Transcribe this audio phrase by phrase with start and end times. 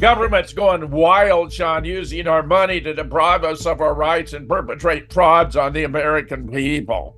[0.00, 5.12] Government's going wild, Sean, using our money to deprive us of our rights and perpetrate
[5.12, 7.16] frauds on the American people.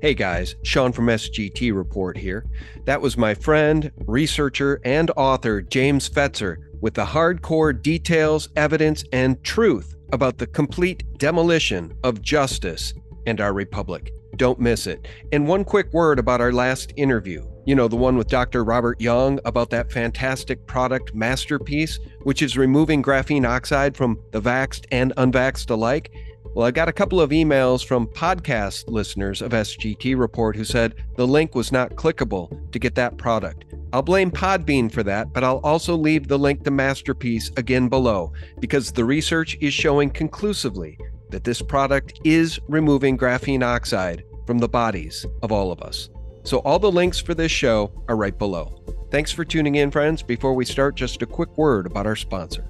[0.00, 2.46] Hey guys, Sean from SGT Report here.
[2.84, 9.42] That was my friend, researcher, and author James Fetzer with the hardcore details, evidence, and
[9.42, 12.94] truth about the complete demolition of justice
[13.26, 14.12] and our republic.
[14.36, 15.08] Don't miss it.
[15.32, 17.44] And one quick word about our last interview.
[17.66, 18.62] You know, the one with Dr.
[18.62, 24.86] Robert Young about that fantastic product MasterPeace, which is removing graphene oxide from the vaxxed
[24.92, 26.12] and unvaxxed alike.
[26.54, 30.94] Well, I got a couple of emails from podcast listeners of SGT Report who said
[31.16, 33.64] the link was not clickable to get that product.
[33.92, 38.32] I'll blame Podbean for that, but I'll also leave the link to MasterPeace again below
[38.60, 40.96] because the research is showing conclusively
[41.30, 46.08] that this product is removing graphene oxide from the bodies of all of us.
[46.46, 48.80] So all the links for this show are right below.
[49.10, 50.22] Thanks for tuning in, friends.
[50.22, 52.68] Before we start, just a quick word about our sponsor.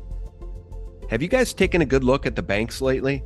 [1.10, 3.22] Have you guys taken a good look at the banks lately?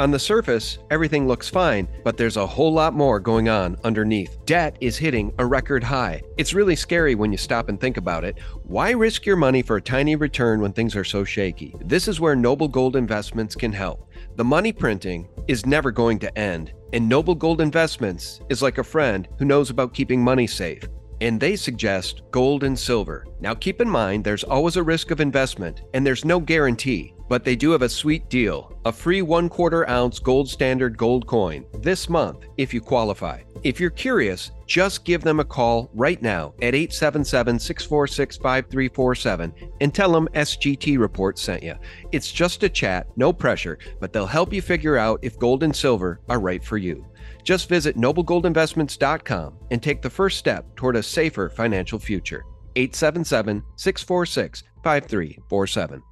[0.00, 4.44] On the surface, everything looks fine, but there's a whole lot more going on underneath.
[4.44, 6.20] Debt is hitting a record high.
[6.36, 8.40] It's really scary when you stop and think about it.
[8.64, 11.76] Why risk your money for a tiny return when things are so shaky?
[11.84, 14.08] This is where Noble Gold Investments can help.
[14.34, 18.84] The money printing is never going to end, and Noble Gold Investments is like a
[18.84, 20.84] friend who knows about keeping money safe.
[21.20, 23.26] And they suggest gold and silver.
[23.40, 27.44] Now, keep in mind, there's always a risk of investment, and there's no guarantee, but
[27.44, 31.64] they do have a sweet deal a free one quarter ounce gold standard gold coin
[31.80, 33.40] this month if you qualify.
[33.62, 39.94] If you're curious, just give them a call right now at 877 646 5347 and
[39.94, 41.74] tell them SGT Report sent you.
[42.10, 45.74] It's just a chat, no pressure, but they'll help you figure out if gold and
[45.74, 47.02] silver are right for you.
[47.44, 52.44] Just visit noblegoldinvestments.com and take the first step toward a safer financial future.
[52.76, 56.02] 877 646 5347.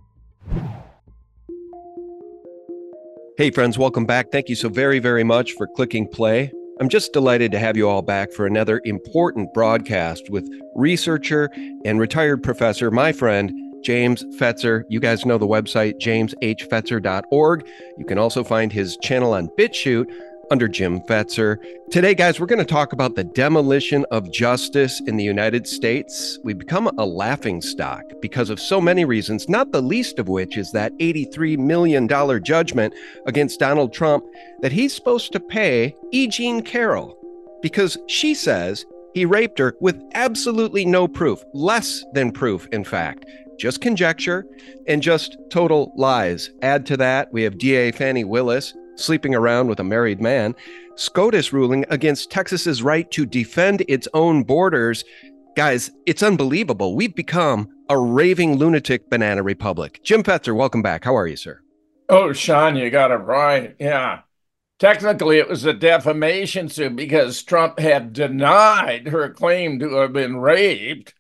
[3.41, 4.31] Hey, friends, welcome back.
[4.31, 6.53] Thank you so very, very much for clicking play.
[6.79, 11.49] I'm just delighted to have you all back for another important broadcast with researcher
[11.87, 13.51] and retired professor, my friend,
[13.83, 14.83] James Fetzer.
[14.91, 17.67] You guys know the website, jameshfetzer.org.
[17.97, 20.15] You can also find his channel on BitChute
[20.51, 21.59] under Jim Fetzer.
[21.91, 26.39] Today, guys, we're going to talk about the demolition of justice in the United States.
[26.43, 30.57] We've become a laughing stock because of so many reasons, not the least of which
[30.57, 32.09] is that $83 million
[32.43, 32.95] judgment
[33.27, 34.25] against Donald Trump
[34.61, 36.27] that he's supposed to pay E.
[36.27, 37.17] Jean Carroll
[37.63, 38.85] because she says
[39.15, 43.25] he raped her with absolutely no proof, less than proof, in fact.
[43.59, 44.47] Just conjecture
[44.87, 46.51] and just total lies.
[46.63, 50.55] Add to that, we have DA Fani Willis sleeping around with a married man,
[50.97, 55.05] SCOTUS ruling against Texas's right to defend its own borders.
[55.57, 56.95] Guys, it's unbelievable.
[56.95, 60.01] We've become a raving lunatic banana republic.
[60.05, 61.05] Jim Fetzer, welcome back.
[61.05, 61.61] How are you, sir?
[62.09, 63.75] Oh, Sean, you got it right.
[63.79, 64.21] Yeah.
[64.79, 70.39] Technically, it was a defamation suit because Trump had denied her claim to have been
[70.39, 71.15] raped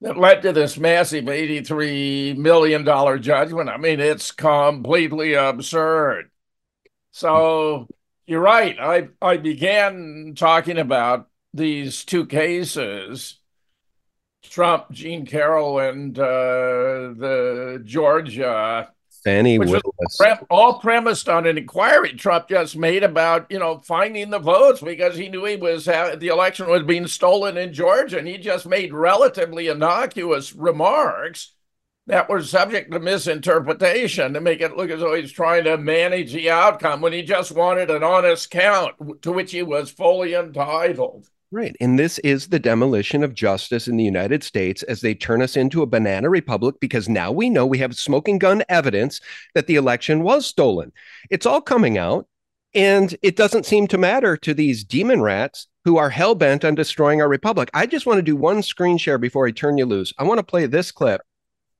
[0.00, 2.84] that led to this massive $83 million
[3.22, 3.68] judgment.
[3.68, 6.30] I mean, it's completely absurd.
[7.16, 7.88] So
[8.26, 8.76] you're right.
[8.78, 13.40] I I began talking about these two cases,
[14.42, 18.90] Trump, Jean Carroll, and uh, the Georgia.
[19.24, 20.20] Fani Willis.
[20.50, 25.16] all premised on an inquiry Trump just made about, you know, finding the votes because
[25.16, 28.92] he knew he was the election was being stolen in Georgia, and he just made
[28.92, 31.55] relatively innocuous remarks
[32.06, 36.32] that were subject to misinterpretation to make it look as though he's trying to manage
[36.32, 41.28] the outcome when he just wanted an honest count to which he was fully entitled.
[41.50, 41.76] Right.
[41.80, 45.56] And this is the demolition of justice in the United States as they turn us
[45.56, 49.20] into a banana republic because now we know we have smoking gun evidence
[49.54, 50.92] that the election was stolen.
[51.30, 52.26] It's all coming out.
[52.74, 56.74] And it doesn't seem to matter to these demon rats who are hell bent on
[56.74, 57.70] destroying our republic.
[57.72, 60.12] I just want to do one screen share before I turn you loose.
[60.18, 61.22] I want to play this clip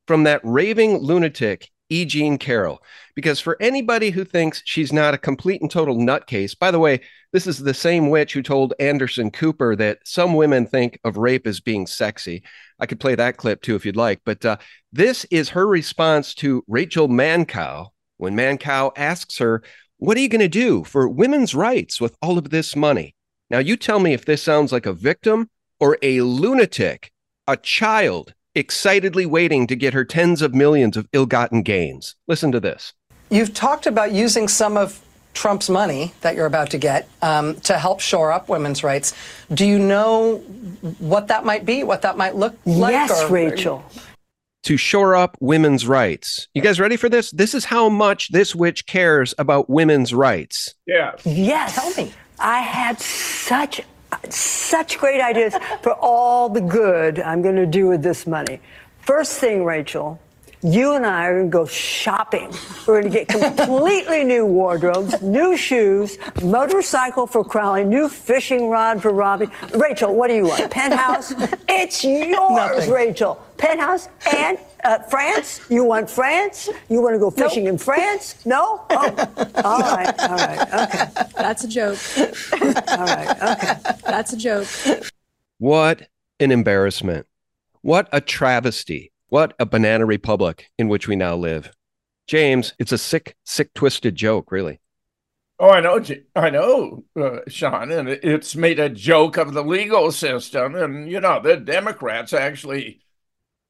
[0.07, 2.05] from that raving lunatic, E.
[2.05, 2.83] Jean Carroll.
[3.15, 7.01] Because for anybody who thinks she's not a complete and total nutcase, by the way,
[7.33, 11.47] this is the same witch who told Anderson Cooper that some women think of rape
[11.47, 12.43] as being sexy.
[12.79, 14.21] I could play that clip too if you'd like.
[14.25, 14.57] But uh,
[14.93, 19.63] this is her response to Rachel Madcow when Madcow asks her,
[19.99, 23.15] What are you going to do for women's rights with all of this money?
[23.51, 27.13] Now, you tell me if this sounds like a victim or a lunatic,
[27.47, 32.17] a child excitedly waiting to get her tens of millions of ill gotten gains.
[32.27, 32.95] Listen to this.
[33.31, 35.05] You've talked about using some of
[35.35, 39.13] Trump's money that you're about to get um, to help shore up women's rights.
[39.53, 40.39] Do you know
[40.99, 42.93] what that might be, what that might look like?
[42.93, 43.85] Yes, or, Rachel.
[44.63, 46.49] to shore up women's rights.
[46.55, 47.31] You guys ready for this?
[47.33, 50.75] This is how much this witch cares about women's rights.
[50.87, 51.13] Yeah.
[51.25, 51.75] Yes.
[51.75, 52.13] Tell me.
[52.39, 53.81] I had such
[54.29, 58.61] such great ideas for all the good I'm going to do with this money.
[59.01, 60.21] First thing, Rachel,
[60.63, 62.53] you and I are going to go shopping.
[62.87, 69.03] We're going to get completely new wardrobes, new shoes, motorcycle for Crowley, new fishing rod
[69.03, 69.49] for Robbie.
[69.75, 70.71] Rachel, what do you want?
[70.71, 71.33] Penthouse?
[71.69, 72.91] It's yours, Nothing.
[72.91, 73.43] Rachel.
[73.59, 75.61] Penthouse and uh, France?
[75.71, 76.69] You want France?
[76.89, 78.45] You want to go fishing in France?
[78.45, 78.85] No?
[78.91, 79.15] Oh,
[79.65, 81.99] all right, all right, okay, That's a joke.
[82.61, 83.93] all right, okay.
[84.05, 84.67] That's a joke.
[85.59, 86.09] What
[86.39, 87.27] an embarrassment.
[87.81, 89.13] What a travesty.
[89.29, 91.73] What a banana republic in which we now live.
[92.27, 94.81] James, it's a sick, sick, twisted joke, really.
[95.59, 96.01] Oh, I know,
[96.35, 100.75] I know, uh, Sean, and it's made a joke of the legal system.
[100.75, 103.01] And, you know, the Democrats actually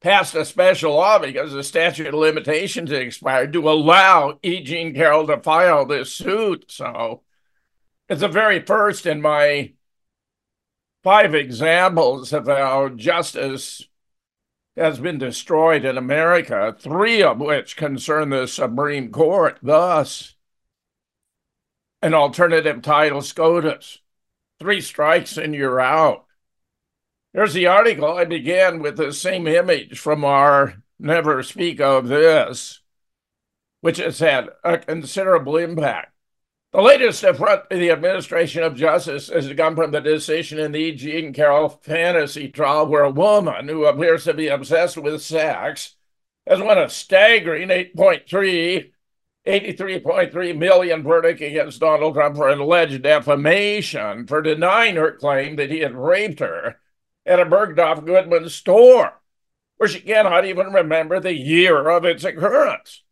[0.00, 4.62] passed a special law because the statute of limitations expired to allow E.
[4.62, 6.66] Jean Carroll to file this suit.
[6.68, 7.22] So
[8.08, 9.72] it's the very first in my
[11.02, 13.86] five examples of how justice
[14.76, 19.58] has been destroyed in America, three of which concern the Supreme Court.
[19.62, 20.34] Thus,
[22.02, 23.98] an alternative title SCOTUS.
[24.58, 26.24] Three strikes and you're out.
[27.32, 28.16] Here's the article.
[28.16, 32.80] I began with the same image from our Never Speak of This,
[33.82, 36.15] which has had a considerable impact.
[36.76, 40.92] The latest affront to the administration of justice has come from the decision in the.
[40.92, 45.94] Jean Carroll fantasy trial, where a woman who appears to be obsessed with sex
[46.46, 48.92] has won a staggering 8.3
[49.46, 55.78] 83.3 million verdict against Donald Trump for alleged defamation for denying her claim that he
[55.78, 56.76] had raped her
[57.24, 59.22] at a Bergdorf Goodman store,
[59.78, 63.02] where she cannot even remember the year of its occurrence.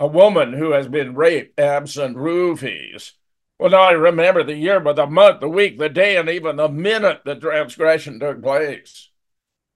[0.00, 3.12] A woman who has been raped absent roofies
[3.58, 6.68] will I remember the year, but the month, the week, the day, and even the
[6.68, 9.10] minute the transgression took place.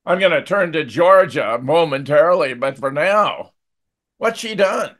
[0.04, 3.52] I'm going to turn to Georgia momentarily, but for now,
[4.16, 4.96] what's she done?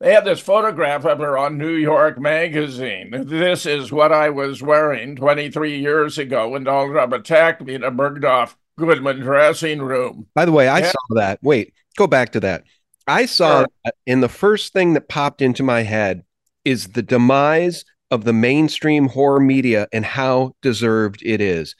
[0.00, 3.10] They had this photograph of her on New York Magazine.
[3.26, 7.82] This is what I was wearing 23 years ago when Donald Trump attacked me in
[7.82, 10.28] a Bergdorf Goodman dressing room.
[10.34, 10.90] By the way, I Yeah.
[10.90, 11.38] saw that.
[11.42, 12.64] Wait, go back to that.
[13.10, 13.92] I saw Sure.
[14.06, 16.22] and the first thing that popped into my head
[16.64, 21.74] is the demise of the mainstream horror media and how deserved it is.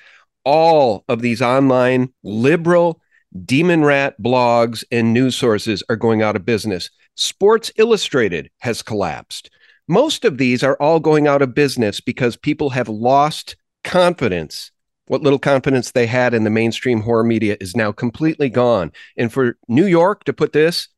[0.44, 3.00] All of these online liberal
[3.44, 6.90] demon rat blogs and news sources are going out of business.
[7.14, 9.50] Sports Illustrated has collapsed.
[9.86, 14.72] Most of these are all going out of business because people have lost confidence.
[15.06, 18.92] What little confidence they had in the mainstream horror media is now completely gone.
[19.16, 20.88] And for New York to put this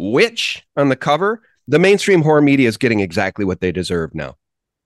[0.00, 4.36] witch on the cover, the mainstream horror media is getting exactly what they deserve now.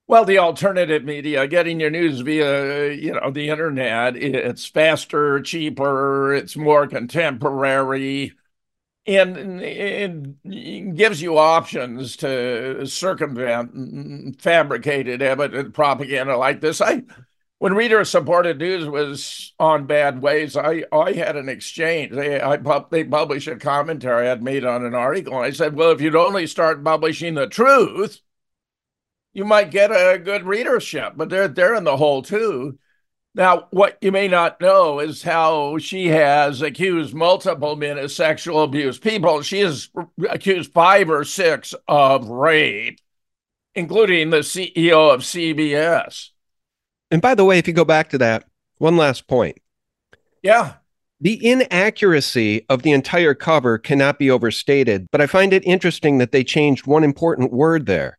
[0.06, 6.34] Well, the alternative media, getting your news via, you know, the internet, it's faster, cheaper,
[6.34, 8.32] it's more contemporary,
[9.06, 16.82] and it gives you options to circumvent fabricated evidence propaganda like this.
[16.82, 17.02] I,
[17.64, 22.12] when reader-supported news was on bad ways, I I had an exchange.
[22.12, 22.58] They I
[22.90, 25.36] they published a commentary I'd made on an article.
[25.36, 28.20] And I said, well, if you'd only start publishing the truth
[29.32, 32.78] you might get a good readership, but they're they're in the hole too.
[33.34, 38.62] Now, what you may not know is how she has accused multiple men of sexual
[38.62, 38.98] abuse.
[38.98, 39.88] People, she has
[40.28, 43.00] accused five or six of rape,
[43.74, 46.33] including the CEO of CBS.
[47.14, 48.42] And by the way, if you go back to that,
[48.78, 49.58] one last point.
[50.42, 50.72] Yeah,
[51.20, 56.32] The inaccuracy of the entire cover cannot be overstated, but I find it interesting that
[56.32, 58.18] they changed one important word there.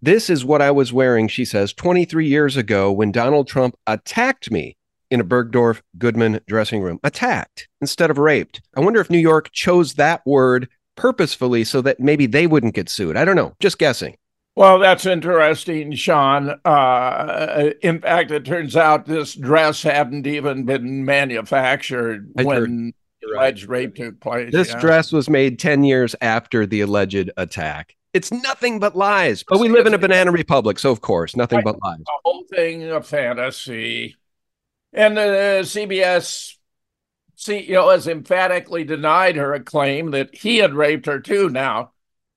[0.00, 4.50] This is what I was wearing, she says, 23 years ago when Donald Trump attacked
[4.50, 4.76] me
[5.10, 7.00] in a Bergdorf Goodman dressing room.
[7.02, 8.60] Attacked instead of raped.
[8.76, 12.88] I wonder if New York chose that word purposefully so that maybe they wouldn't get
[12.88, 13.16] sued.
[13.16, 14.16] I don't know, just guessing.
[14.56, 16.58] Well, that's interesting, Sean.
[16.64, 23.36] Uh, in fact, it turns out this dress hadn't even been manufactured I when right.
[23.36, 24.52] alleged rape took place.
[24.52, 24.80] This yeah.
[24.80, 27.96] dress was made 10 years after the alleged attack.
[28.14, 29.44] It's nothing but lies.
[29.46, 31.98] But we live in a banana republic, so of course, nothing but lies.
[31.98, 34.16] the whole thing a fantasy.
[34.94, 36.54] And the CBS
[37.36, 41.50] CEO has emphatically denied her a claim that he had raped her too.
[41.50, 41.92] Now,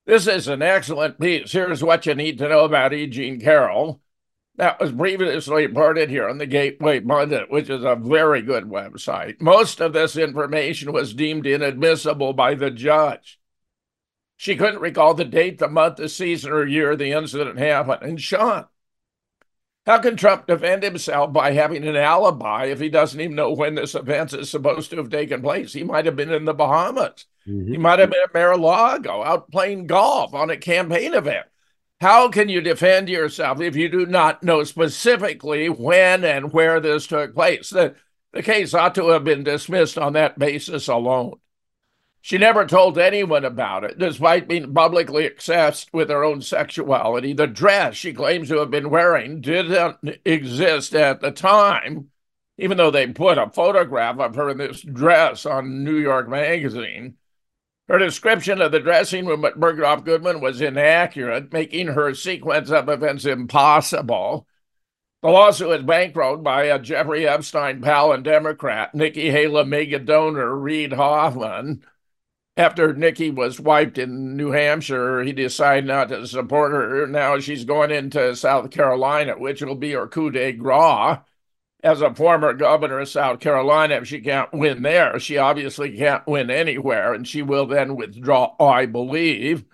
[0.06, 1.52] this is an excellent piece.
[1.52, 3.06] Here's what you need to know about E.
[3.06, 4.00] Jean Carroll.
[4.56, 9.40] That was previously reported here on the Gateway Pundit, which is a very good website.
[9.40, 13.38] Most of this information was deemed inadmissible by the judge.
[14.36, 18.02] She couldn't recall the date, the month, the season, or year the incident happened.
[18.02, 18.66] And Sean,
[19.90, 23.74] how can Trump defend himself by having an alibi if he doesn't even know when
[23.74, 25.72] this event is supposed to have taken place?
[25.72, 27.24] He might have been in the Bahamas.
[27.48, 27.72] Mm-hmm.
[27.72, 31.44] He might have been at Mar-a-Lago out playing golf on a campaign event.
[32.00, 37.08] How can you defend yourself if you do not know specifically when and where this
[37.08, 37.70] took place?
[37.70, 37.96] The,
[38.32, 41.40] the case ought to have been dismissed on that basis alone.
[42.22, 47.32] She never told anyone about it, despite being publicly obsessed with her own sexuality.
[47.32, 52.10] The dress she claims to have been wearing didn't exist at the time,
[52.58, 57.16] even though they put a photograph of her in this dress on New York Magazine.
[57.88, 62.88] Her description of the dressing room at Bergdorf Goodman was inaccurate, making her sequence of
[62.88, 64.46] events impossible.
[65.22, 70.54] The lawsuit was bankrolled by a Jeffrey Epstein pal and Democrat, Nikki Haley mega donor
[70.54, 71.82] Reid Hoffman
[72.60, 77.06] after Nikki was wiped in New Hampshire, he decided not to support her.
[77.06, 81.18] Now she's going into South Carolina, which will be her coup de grace.
[81.82, 86.26] As a former governor of South Carolina, if she can't win there, she obviously can't
[86.26, 89.64] win anywhere, and she will then withdraw, I believe.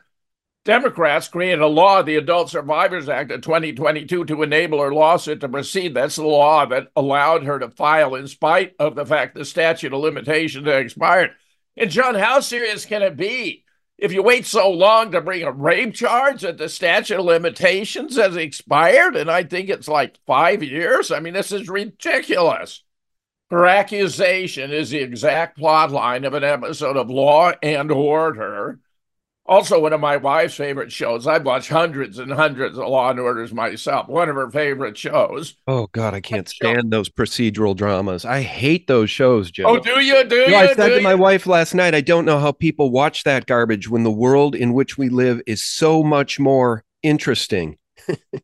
[0.65, 5.49] Democrats created a law, the Adult Survivors Act of 2022, to enable her lawsuit to
[5.49, 5.95] proceed.
[5.95, 9.93] That's the law that allowed her to file in spite of the fact the statute
[9.93, 11.33] of limitations had expired.
[11.77, 13.65] And John, how serious can it be
[13.99, 18.17] if you wait so long to bring a rape charge that the statute of limitations
[18.17, 19.17] has expired?
[19.17, 21.11] And I think it's like five years.
[21.11, 22.83] I mean, this is ridiculous.
[23.51, 28.81] Her accusation is the exact plot line of an episode of Law and Order
[29.49, 31.27] also, one of my wife's favorite shows.
[31.27, 34.09] I've watched hundreds and hundreds of Law and Orders myself.
[34.09, 35.57] One of her favorite shows.
[35.67, 38.25] Oh God, I can't stand those procedural dramas.
[38.25, 39.65] I hate those shows, Joe.
[39.67, 40.25] Oh, do you?
[40.25, 40.55] Do you?
[40.55, 41.03] I said to you?
[41.03, 44.55] my wife last night, I don't know how people watch that garbage when the world
[44.55, 47.79] in which we live is so much more interesting.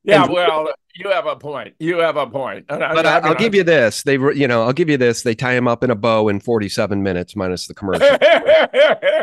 [0.04, 1.74] yeah, well, you have a point.
[1.78, 2.66] You have a point.
[2.68, 4.02] but I, will give you this.
[4.02, 5.22] They, you know, I'll give you this.
[5.22, 8.08] They tie him up in a bow in 47 minutes minus the commercial.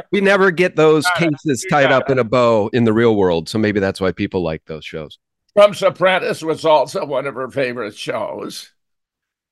[0.11, 3.57] we never get those cases tied up in a bow in the real world, so
[3.57, 5.19] maybe that's why people like those shows.
[5.55, 8.71] Trump's Apprentice was also one of her favorite shows.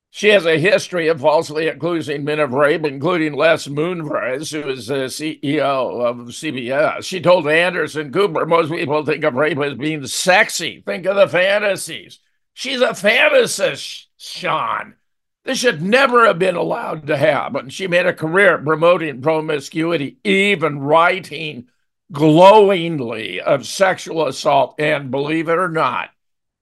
[0.09, 4.87] She has a history of falsely accusing men of rape, including Les Moonves, who is
[4.87, 5.59] the CEO
[6.03, 7.03] of CBS.
[7.03, 10.81] She told Anderson Cooper, most people think of rape as being sexy.
[10.85, 12.19] Think of the fantasies.
[12.53, 14.95] She's a fantasist, Sean.
[15.43, 17.69] This should never have been allowed to happen.
[17.69, 21.67] She made a career promoting promiscuity, even writing
[22.11, 26.09] glowingly of sexual assault, and believe it or not,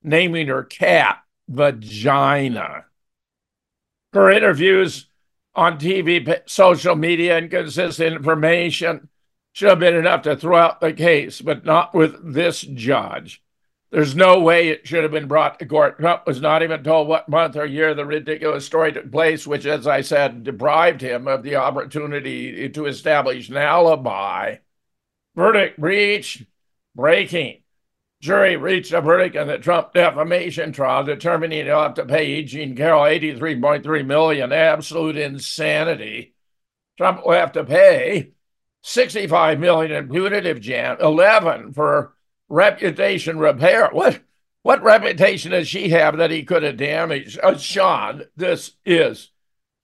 [0.04, 2.86] naming her cat Vagina.
[4.16, 5.08] Her interviews
[5.56, 9.10] on TV, social media, and consistent information
[9.52, 13.44] should have been enough to throw out the case, but not with this judge.
[13.92, 16.00] There's no way it should have been brought to court.
[16.00, 19.66] Trump was not even told what month or year the ridiculous story took place, which,
[19.66, 24.60] as I said, deprived him of the opportunity to establish an alibi.
[25.36, 26.44] Verdict reached,
[26.96, 27.64] breaking.
[28.26, 32.44] Jury reached a verdict in the Trump defamation trial, determining he'll have to pay E.
[32.44, 34.52] Jean Carroll 83.3 million.
[34.52, 36.34] Absolute insanity.
[36.98, 38.32] Trump will have to pay
[38.82, 42.16] 65 million in punitive jam, 11 for
[42.50, 43.90] reputation repair.
[43.92, 44.22] What
[44.64, 47.40] what reputation does she have that he could have damaged?
[47.44, 49.30] Uh, Sean, this is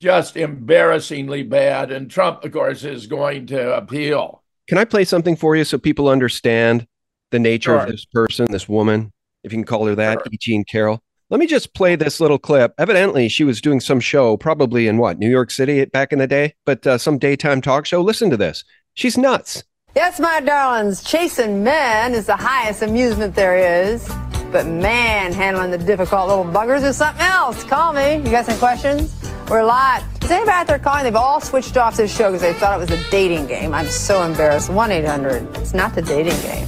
[0.01, 1.91] just embarrassingly bad.
[1.91, 4.41] And Trump, of course, is going to appeal.
[4.67, 6.88] Can I play something for you so people understand
[7.32, 7.80] the nature sure.
[7.80, 9.12] of this person, this woman,
[9.44, 10.28] if you can call her that, sure.
[10.32, 10.38] E.
[10.40, 11.02] Jean Carroll.
[11.30, 12.74] Let me just play this little clip.
[12.78, 16.28] Evidently, she was doing some show, probably in what, New York City back in the
[16.28, 18.02] day, but uh, some daytime talk show.
[18.02, 18.66] Listen to this.
[18.96, 19.64] She's nuts.
[19.96, 24.10] Yes, my darlings, chasing men is the highest amusement there is.
[24.52, 27.64] But man, handling the difficult little buggers is something else.
[27.64, 28.18] Call me.
[28.18, 29.16] You got some questions?
[29.50, 30.04] We're live.
[30.24, 31.06] Is anybody out there calling?
[31.06, 33.74] They've all switched off this show because they thought it was a dating game.
[33.74, 34.70] I'm so embarrassed.
[34.70, 35.58] 1 800.
[35.58, 36.68] It's not the dating game.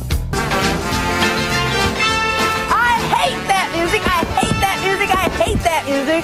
[5.63, 6.23] That music.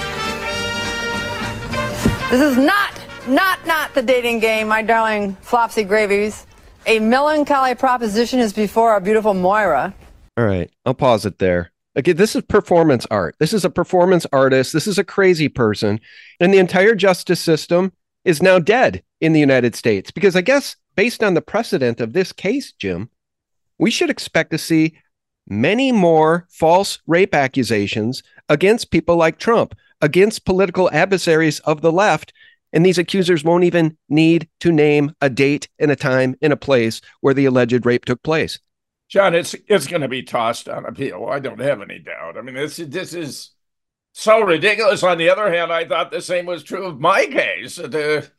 [2.30, 2.94] This is not,
[3.28, 6.46] not, not the dating game, my darling Flopsy Gravies.
[6.86, 9.94] A melancholy proposition is before our beautiful Moira.
[10.38, 11.72] All right, I'll pause it there.
[11.98, 13.36] Okay, this is performance art.
[13.40, 14.74] This is a performance artist.
[14.74, 16.00] This is a crazy person.
[16.40, 17.92] And the entire justice system
[18.24, 22.14] is now dead in the United States because I guess based on the precedent of
[22.14, 23.10] this case, Jim,
[23.78, 24.98] we should expect to see
[25.48, 32.34] many more false rape accusations against people like Trump, against political adversaries of the left.
[32.72, 36.58] And these accusers won't even need to name a date and a time and a
[36.58, 38.60] place where the alleged rape took place.
[39.08, 41.26] John, it's it's going to be tossed on appeal.
[41.26, 42.38] I don't have any doubt.
[42.38, 43.52] I mean, this this is
[44.14, 45.02] so ridiculous.
[45.02, 47.78] On the other hand, I thought the same was true of my case.
[47.78, 48.30] The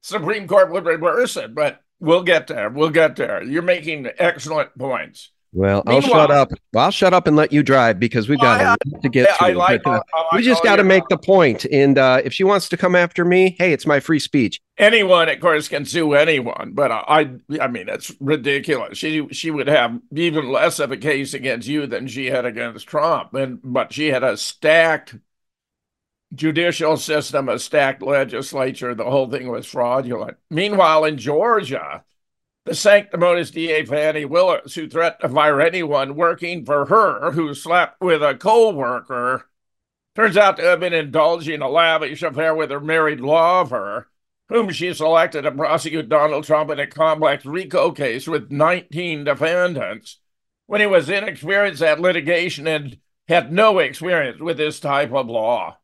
[0.00, 2.70] Supreme Court would reverse it, but we'll get there.
[2.70, 3.42] We'll get there.
[3.42, 5.30] You're making excellent points.
[5.54, 6.50] Well, I'll shut up.
[6.74, 9.52] I'll shut up and let you drive because we've got I, to get to.
[9.56, 11.64] Like, but, uh, we just got to make the point.
[11.66, 14.60] And uh, if she wants to come after me, hey, it's my free speech.
[14.78, 18.98] Anyone, of course, can sue anyone, but I, I mean, it's ridiculous.
[18.98, 22.88] She she would have even less of a case against you than she had against
[22.88, 25.14] Trump, and but she had a stacked
[26.34, 28.92] judicial system, a stacked legislature.
[28.96, 30.36] The whole thing was fraudulent.
[30.50, 32.02] Meanwhile, in Georgia
[32.64, 38.00] the sanctimonious DA Fani Willis, who threatened to fire anyone working for her who slept
[38.00, 39.46] with a co-worker,
[40.14, 44.08] turns out to have been indulging a lavish affair with her married lover,
[44.48, 50.18] whom she selected to prosecute Donald Trump in a complex RICO case with 19 defendants,
[50.66, 55.76] when he was inexperienced at litigation and had no experience with this type of law.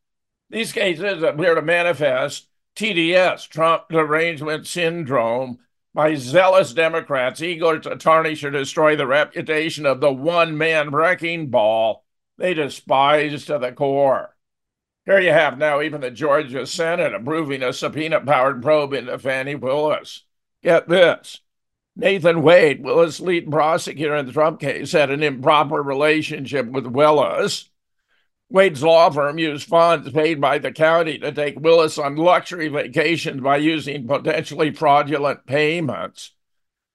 [0.49, 5.59] These cases appear to manifest TDS, Trump derangement syndrome,
[5.93, 11.49] by zealous Democrats eager to tarnish or destroy the reputation of the one man wrecking
[11.49, 12.05] ball
[12.37, 14.35] they despise to the core.
[15.05, 19.55] Here you have now even the Georgia Senate approving a subpoena powered probe into Fani
[19.55, 20.23] Willis.
[20.63, 21.41] Get this
[21.95, 27.69] Nathan Wade, Willis' lead prosecutor in the Trump case, had an improper relationship with Willis
[28.51, 33.39] Wade's law firm used funds paid by the county to take Willis on luxury vacations
[33.39, 36.33] by using potentially fraudulent payments.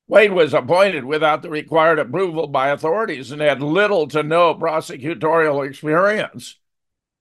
[0.06, 5.66] Wade was appointed without the required approval by authorities and had little to no prosecutorial
[5.66, 6.58] experience.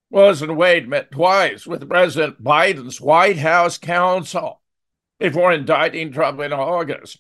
[0.10, 4.62] Willis and Wade met twice with President Biden's White House counsel
[5.18, 7.20] before indicting Trump in August,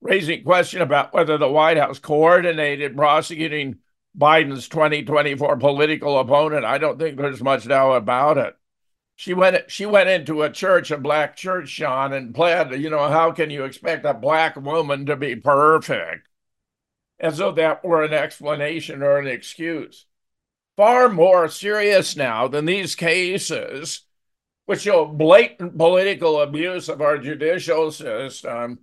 [0.00, 3.76] raising question about whether the White House coordinated prosecuting
[4.16, 6.64] Biden's 2024 political opponent.
[6.64, 8.56] I don't think there's much doubt about it.
[9.16, 13.08] She went she went into a church, a black church, Sean, and pled, you know,
[13.08, 16.28] how can you expect a black woman to be perfect?
[17.18, 20.06] As though that were an explanation or an excuse.
[20.76, 24.02] Far more serious now than these cases,
[24.66, 28.78] which show blatant political abuse of our judicial system,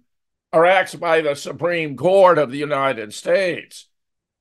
[0.52, 3.88] are acts by the Supreme Court of the United States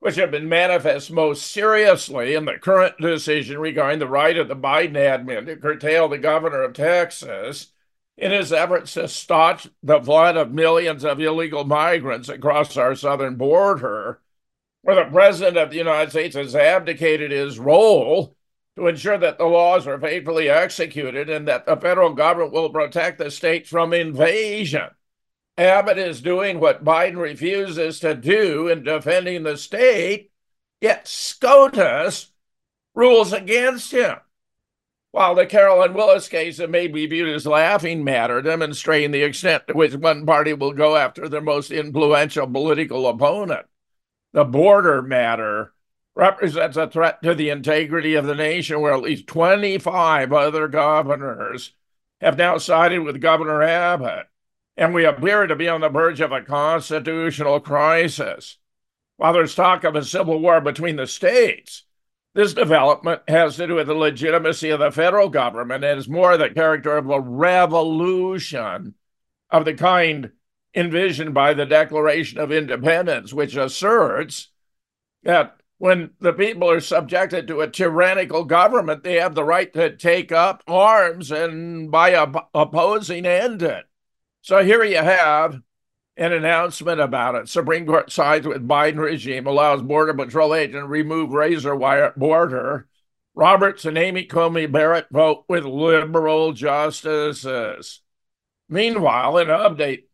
[0.04, 4.54] which have been manifest most seriously in the current decision regarding the right of the
[4.54, 7.68] Biden admin to curtail the governor of Texas
[8.18, 13.36] in his efforts to stop the flood of millions of illegal migrants across our southern
[13.36, 14.20] border,
[14.82, 18.36] where the president of the United States has abdicated his role
[18.76, 23.16] to ensure that the laws are faithfully executed and that the federal government will protect
[23.16, 24.90] the states from invasion.
[25.56, 30.32] Abbott is doing what Biden refuses to do in defending the state,
[30.80, 32.30] yet SCOTUS
[32.94, 34.16] rules against him.
[35.12, 39.74] While the Carolyn Willis case may be viewed as laughing matter, demonstrating the extent to
[39.74, 43.66] which one party will go after their most influential political opponent,
[44.32, 45.72] the border matter
[46.16, 51.74] represents a threat to the integrity of the nation, where at least 25 other governors
[52.20, 54.26] have now sided with Governor Abbott
[54.76, 58.58] and we appear to be on the verge of a constitutional crisis.
[59.16, 61.84] While there's talk of a civil war between the states,
[62.34, 66.36] this development has to do with the legitimacy of the federal government and is more
[66.36, 68.94] the character of a revolution
[69.50, 70.32] of the kind
[70.74, 74.48] envisioned by the Declaration of Independence, which asserts
[75.22, 79.96] that when the people are subjected to a tyrannical government, they have the right to
[79.96, 83.84] take up arms and, by op- opposing, end it.
[84.44, 85.62] So here you have
[86.18, 87.48] an announcement about it.
[87.48, 92.86] Supreme Court sides with Biden regime allows Border Patrol agent to remove razor wire border.
[93.34, 98.00] Roberts and Amy Coney Barrett vote with liberal justices.
[98.68, 100.04] Meanwhile, an update,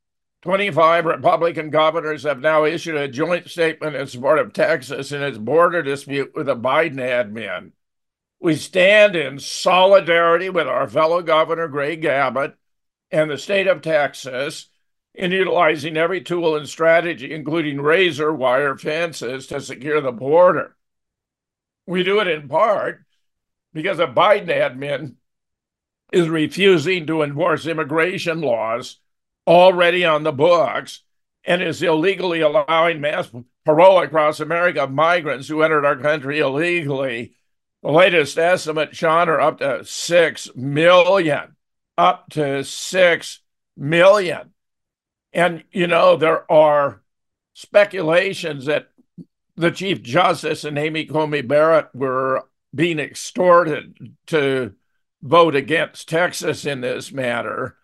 [0.42, 5.38] 25 Republican governors have now issued a joint statement in support of Texas in its
[5.38, 7.72] border dispute with the Biden admin.
[8.38, 12.54] We stand in solidarity with our fellow governor, Greg Abbott,
[13.10, 14.68] and the state of Texas
[15.14, 20.76] in utilizing every tool and strategy, including razor wire fences, to secure the border.
[21.86, 23.04] We do it in part
[23.72, 25.14] because the Biden admin
[26.12, 28.98] is refusing to enforce immigration laws
[29.46, 31.02] already on the books
[31.44, 33.30] and is illegally allowing mass
[33.64, 37.34] parole across America of migrants who entered our country illegally.
[37.82, 41.56] The latest estimate, Sean, are up to 6 million.
[42.00, 43.40] Up to 6
[43.76, 44.54] million.
[45.34, 47.02] And, you know, there are
[47.52, 48.88] speculations that
[49.54, 54.72] the Chief Justice and Amy Coney Barrett were being extorted to
[55.20, 57.76] vote against Texas in this matter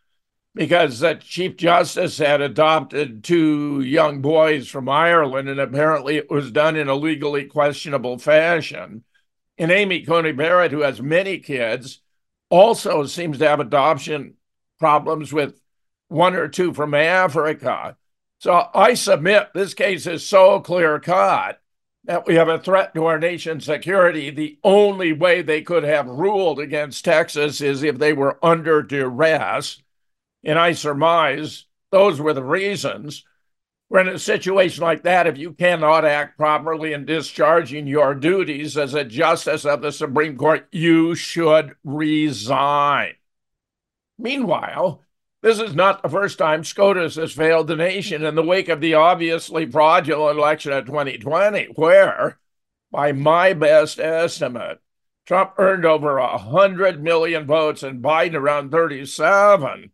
[0.54, 6.50] because the Chief Justice had adopted two young boys from Ireland, and apparently it was
[6.50, 9.04] done in a legally questionable fashion.
[9.58, 12.00] And Amy Coney Barrett, who has many kids,
[12.50, 14.34] also seems to have adoption
[14.78, 15.60] problems with
[16.08, 17.96] one or two from Africa.
[18.38, 21.60] So I submit this case is so clear cut
[22.04, 24.30] that we have a threat to our nation's security.
[24.30, 29.82] The only way they could have ruled against Texas is if they were under duress.
[30.44, 33.24] And I surmise those were the reasons.
[33.88, 35.28] We're in a situation like that.
[35.28, 40.36] If you cannot act properly in discharging your duties as a justice of the Supreme
[40.36, 43.14] Court, you should resign.
[44.18, 45.02] Meanwhile,
[45.42, 48.80] this is not the first time SCOTUS has failed the nation in the wake of
[48.80, 52.40] the obviously fraudulent election of 2020, where,
[52.90, 54.80] by my best estimate,
[55.26, 59.92] Trump earned over 100 million votes and Biden around 37.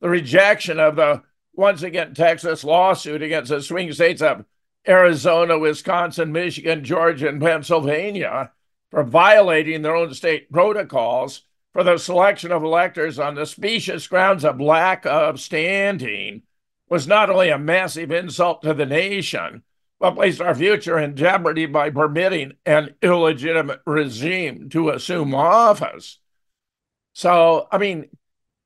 [0.00, 1.22] The rejection of the
[1.60, 4.44] once again Texas lawsuit against the swing states of
[4.88, 8.50] Arizona, Wisconsin, Michigan, Georgia, and Pennsylvania
[8.90, 11.42] for violating their own state protocols
[11.72, 16.42] for the selection of electors on the specious grounds of lack of standing
[16.88, 19.62] was not only a massive insult to the nation,
[20.00, 26.18] but placed our future in jeopardy by permitting an illegitimate regime to assume office.
[27.12, 28.08] So, I mean,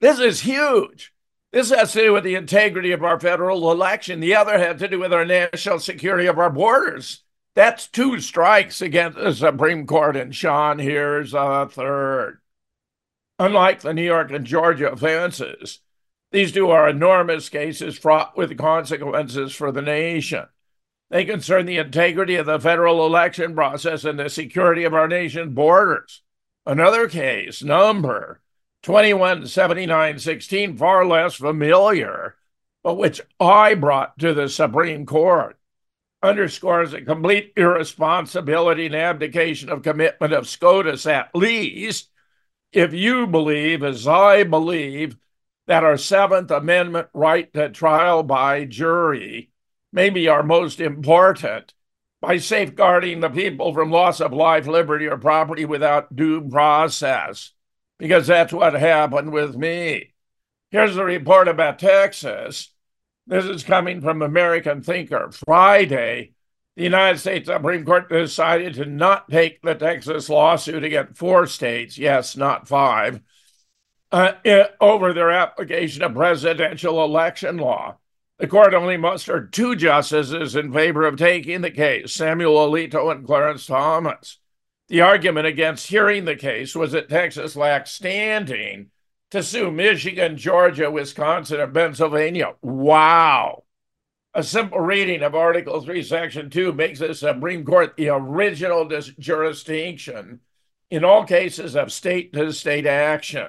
[0.01, 1.14] this is huge.
[1.55, 4.19] This has to do with the integrity of our federal election.
[4.19, 7.23] The other had to do with our national security of our borders.
[7.55, 12.41] That's two strikes against the Supreme Court, and Sean, here's a third.
[13.39, 15.79] Unlike the New York and Georgia offenses,
[16.33, 20.47] these two are enormous cases fraught with consequences for the nation.
[21.11, 25.55] They concern the integrity of the federal election process and the security of our nation's
[25.55, 26.23] borders.
[26.67, 28.41] Another case, number
[28.85, 32.37] 217916, far less familiar,
[32.83, 35.59] but which I brought to the Supreme Court,
[36.23, 42.11] underscores a complete irresponsibility and abdication of commitment of SCOTUS, at least
[42.73, 45.17] if you believe, as I believe,
[45.67, 49.51] that our Seventh Amendment right to trial by jury
[49.95, 51.73] may be our most important
[52.21, 57.53] by safeguarding the people from loss of life, liberty, or property without due process,
[57.99, 60.13] because that's what happened with me.
[60.71, 62.71] Here's a report about Texas.
[63.27, 65.31] This is coming from American Thinker.
[65.47, 66.33] Friday,
[66.77, 71.97] the United States Supreme Court decided to not take the Texas lawsuit against four states,
[71.97, 73.21] yes, not five,
[74.11, 74.33] uh,
[74.81, 77.99] over their application of presidential election law.
[78.39, 83.25] The court only mustered two justices in favor of taking the case Samuel Alito and
[83.25, 84.39] Clarence Thomas.
[84.89, 88.91] The argument against hearing the case was that Texas lacked standing
[89.31, 92.55] to sue Michigan, Georgia, Wisconsin, and Pennsylvania.
[92.61, 93.65] Wow.
[94.35, 98.87] A simple reading of Article 3, Section 2 makes the Supreme Court the original
[99.19, 100.41] jurisdiction
[100.91, 103.49] in all cases of state to state action.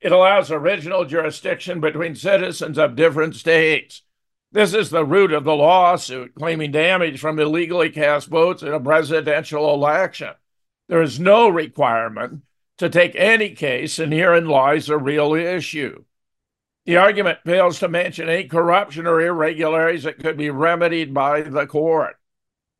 [0.00, 4.02] It allows original jurisdiction between citizens of different states.
[4.52, 8.80] This is the root of the lawsuit claiming damage from illegally cast votes in a
[8.80, 10.30] presidential election.
[10.88, 12.42] There is no requirement
[12.78, 16.04] to take any case, and herein lies the real issue.
[16.86, 21.66] The argument fails to mention any corruption or irregularities that could be remedied by the
[21.66, 22.16] court.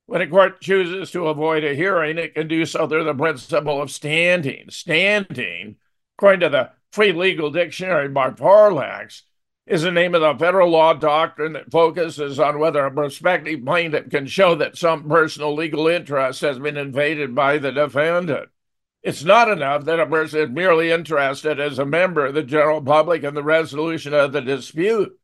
[0.07, 3.83] When a court chooses to avoid a hearing, it can do so through the principle
[3.83, 4.71] of standing.
[4.71, 5.77] Standing,
[6.17, 9.25] according to the Free Legal Dictionary by Parallax,
[9.69, 14.09] is the name of the federal law doctrine that focuses on whether a prospective plaintiff
[14.09, 18.49] can show that some personal legal interest has been invaded by the defendant.
[19.03, 22.81] It's not enough that a person is merely interested as a member of the general
[22.81, 25.19] public in the resolution of the dispute.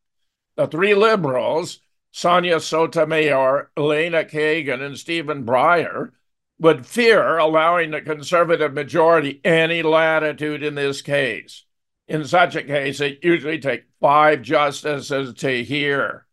[0.57, 1.81] The three liberals,
[2.13, 6.11] Sonia Sotomayor, Elena Kagan, and Stephen Breyer,
[6.59, 11.65] would fear allowing the conservative majority any latitude in this case.
[12.07, 16.27] In such a case, it usually takes five justices to hear.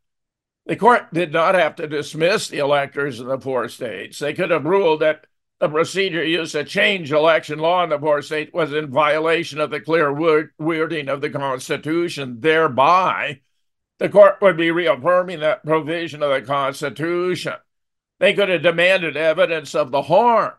[0.66, 4.20] The court did not have to dismiss the electors in the four states.
[4.20, 5.26] They could have ruled that
[5.62, 9.70] the procedure used to change election law in the four states was in violation of
[9.70, 10.12] the clear
[10.60, 13.40] wording of the Constitution, thereby
[14.00, 17.54] the court would be reaffirming that provision of the Constitution.
[18.20, 20.52] They could have demanded evidence of the harm.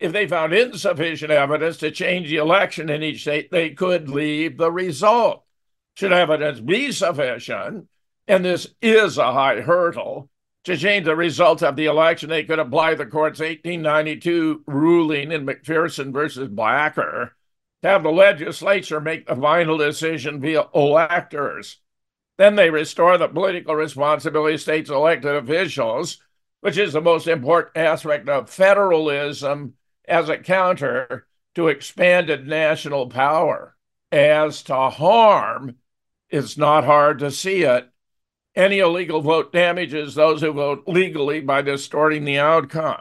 [0.00, 4.56] If they found insufficient evidence to change the election in each state, they could leave
[4.56, 5.44] the result.
[5.98, 7.88] Should evidence be sufficient,
[8.28, 10.30] and this is a high hurdle,
[10.62, 15.44] to change the result of the election, they could apply the court's 1892 ruling in
[15.44, 17.34] McPherson versus Blacker
[17.82, 21.78] to have the legislature make the final decision via electors.
[22.36, 26.18] Then they restore the political responsibility of states' elected officials,
[26.60, 29.74] which is the most important aspect of federalism
[30.06, 33.74] as a counter to expanded national power.
[34.12, 35.74] As to harm,
[36.30, 37.88] it's not hard to see it
[38.58, 43.00] any illegal vote damages those who vote legally by distorting the outcome.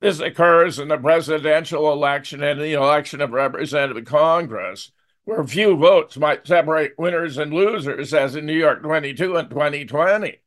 [0.00, 4.92] This occurs in the presidential election and the election of representative Congress,
[5.24, 10.40] where few votes might separate winners and losers, as in New York 22 and 2020.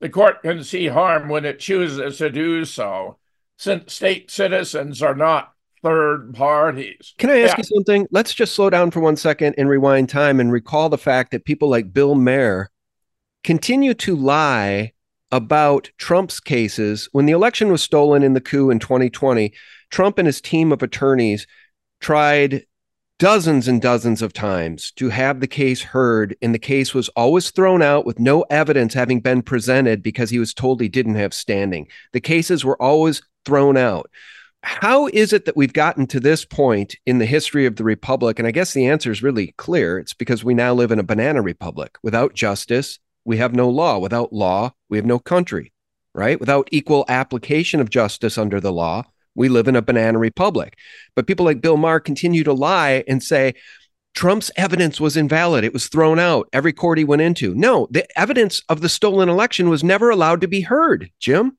[0.00, 3.16] The court can see harm when it chooses to do so,
[3.56, 7.14] since state citizens are not third parties.
[7.18, 7.58] Can I ask yeah.
[7.58, 8.06] you something?
[8.10, 11.44] Let's just slow down for one second and rewind time and recall the fact that
[11.44, 12.70] people like Bill Maher
[13.44, 14.92] continue to lie
[15.30, 17.08] about Trump's cases.
[17.12, 19.52] When the election was stolen in the coup in 2020,
[19.90, 21.46] Trump and his team of attorneys
[22.00, 22.64] tried
[23.18, 27.50] dozens and dozens of times to have the case heard, and the case was always
[27.50, 31.32] thrown out with no evidence having been presented because he was told he didn't have
[31.32, 31.88] standing.
[32.12, 34.10] The cases were always thrown out.
[34.68, 38.40] How is it that we've gotten to this point in the history of the republic?
[38.40, 39.96] And I guess the answer is really clear.
[39.96, 43.98] It's because we now live in a banana republic without justice, we have no law.
[43.98, 45.72] Without law, we have no country,
[46.16, 46.40] right?
[46.40, 49.04] Without equal application of justice under the law,
[49.36, 50.76] we live in a banana republic.
[51.14, 53.54] But people like Bill Maher continue to lie and say,
[54.14, 55.62] Trump's evidence was invalid.
[55.62, 57.54] It was thrown out every court he went into.
[57.54, 61.10] No, the evidence of the stolen election was never allowed to be heard.
[61.20, 61.56] Jim,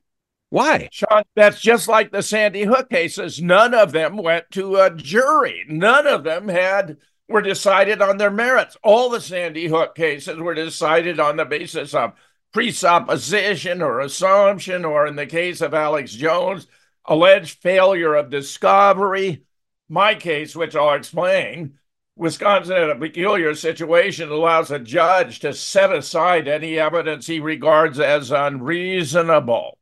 [0.50, 0.88] why?
[0.92, 3.42] Sean, that's just like the Sandy Hook cases.
[3.42, 5.66] None of them went to a jury.
[5.68, 8.78] None of them had were decided on their merits.
[8.82, 12.14] All the Sandy Hook cases were decided on the basis of
[12.54, 16.68] presupposition or assumption, or in the case of Alex Jones,
[17.04, 19.44] alleged failure of discovery.
[19.90, 21.78] My case, which I'll explain,
[22.16, 27.40] Wisconsin in a peculiar situation that allows a judge to set aside any evidence he
[27.40, 29.77] regards as unreasonable.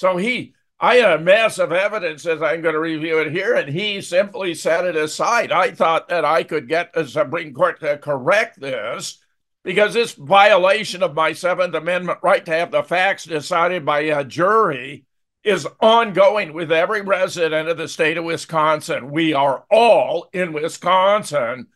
[0.00, 4.00] So he I had massive evidence as I'm going to review it here, and he
[4.00, 5.52] simply set it aside.
[5.52, 9.18] I thought that I could get the Supreme Court to correct this
[9.62, 14.24] because this violation of my Seventh Amendment right to have the facts decided by a
[14.24, 15.04] jury
[15.44, 19.10] is ongoing with every resident of the state of Wisconsin.
[19.10, 21.66] We are all in Wisconsin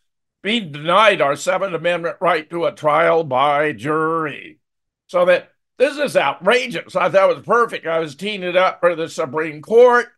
[0.42, 4.60] being denied our Seventh Amendment right to a trial by jury.
[5.08, 6.96] So that this is outrageous.
[6.96, 7.86] I thought it was perfect.
[7.86, 10.08] I was teeing it up for the Supreme Court.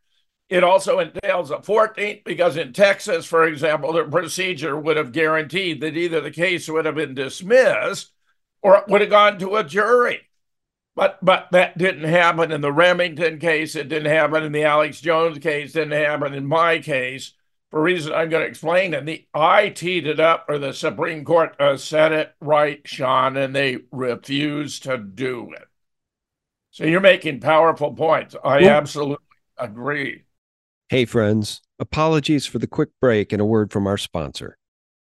[0.48, 5.80] It also entails a 14th because in Texas, for example, the procedure would have guaranteed
[5.80, 8.12] that either the case would have been dismissed
[8.62, 10.20] or it would have gone to a jury.
[10.94, 13.76] But but that didn't happen in the Remington case.
[13.76, 15.72] It didn't happen in the Alex Jones case.
[15.72, 17.32] Didn't happen in my case
[17.76, 18.94] for a reason I'm going to explain.
[18.94, 23.36] And the I teed it up or the Supreme Court uh, said it right, Sean,
[23.36, 25.68] and they refused to do it.
[26.70, 28.34] So you're making powerful points.
[28.42, 29.26] I well, absolutely
[29.58, 30.22] agree.
[30.88, 31.60] Hey, friends.
[31.78, 34.56] Apologies for the quick break and a word from our sponsor.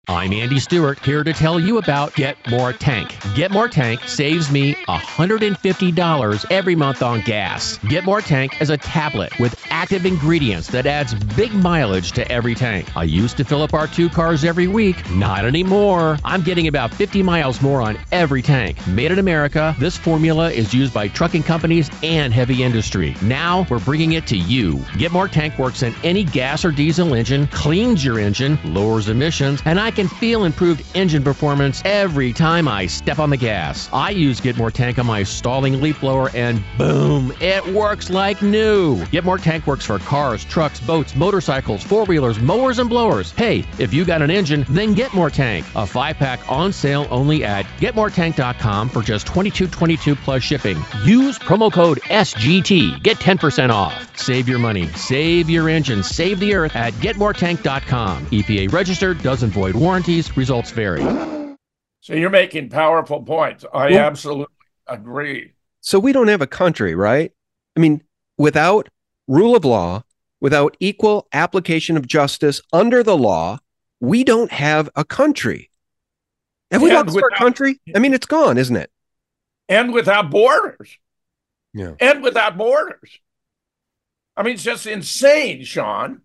[0.08, 3.18] I'm Andy Stewart here to tell you about Get More Tank.
[3.34, 7.80] Get More Tank saves me $150 every month on gas.
[7.80, 12.54] Get More Tank is a tablet with active ingredients that adds big mileage to every
[12.54, 12.96] tank.
[12.96, 15.10] I used to fill up our two cars every week.
[15.10, 16.20] Not anymore.
[16.24, 18.86] I'm getting about 50 miles more on every tank.
[18.86, 23.16] Made in America, this formula is used by trucking companies and heavy industry.
[23.24, 24.86] Now we're bringing it to you.
[25.00, 29.64] Get More Tank works in any gas or diesel engine, cleans your engine, lowers emissions,
[29.66, 33.90] and I can feel improved engine performance every time I step on the gas.
[33.92, 38.42] I use Get More Tank on my stalling leaf blower and boom, it works like
[38.42, 39.04] new.
[39.08, 43.32] Get More Tank works for cars, trucks, boats, motorcycles, four-wheelers, mowers, and blowers.
[43.32, 45.66] Hey, if you got an engine, then Get More Tank.
[45.76, 50.78] A five-pack on sale only at getmoretank.com for just $22.22 plus shipping.
[51.04, 53.02] Use promo code SGT.
[53.02, 54.18] Get 10% off.
[54.18, 58.26] Save your money, save your engine, save the earth at getmoretank.com.
[58.28, 61.02] EPA registered, doesn't void warranties, results vary.
[62.02, 63.66] So you're making powerful points.
[63.74, 64.56] I well, absolutely
[64.88, 65.54] agree.
[65.82, 67.32] So we don't have a country, right?
[67.78, 68.02] I mean,
[68.38, 68.90] without
[69.28, 70.04] rule of law,
[70.42, 73.60] without equal application of justice under the law,
[74.00, 75.70] we don't have a country.
[76.72, 77.80] Have we lost our country?
[77.96, 78.92] I mean, it's gone, isn't it?
[79.68, 80.98] and without borders.
[81.74, 81.94] Yeah.
[82.00, 83.20] And without borders.
[84.38, 86.22] I mean, it's just insane, Sean.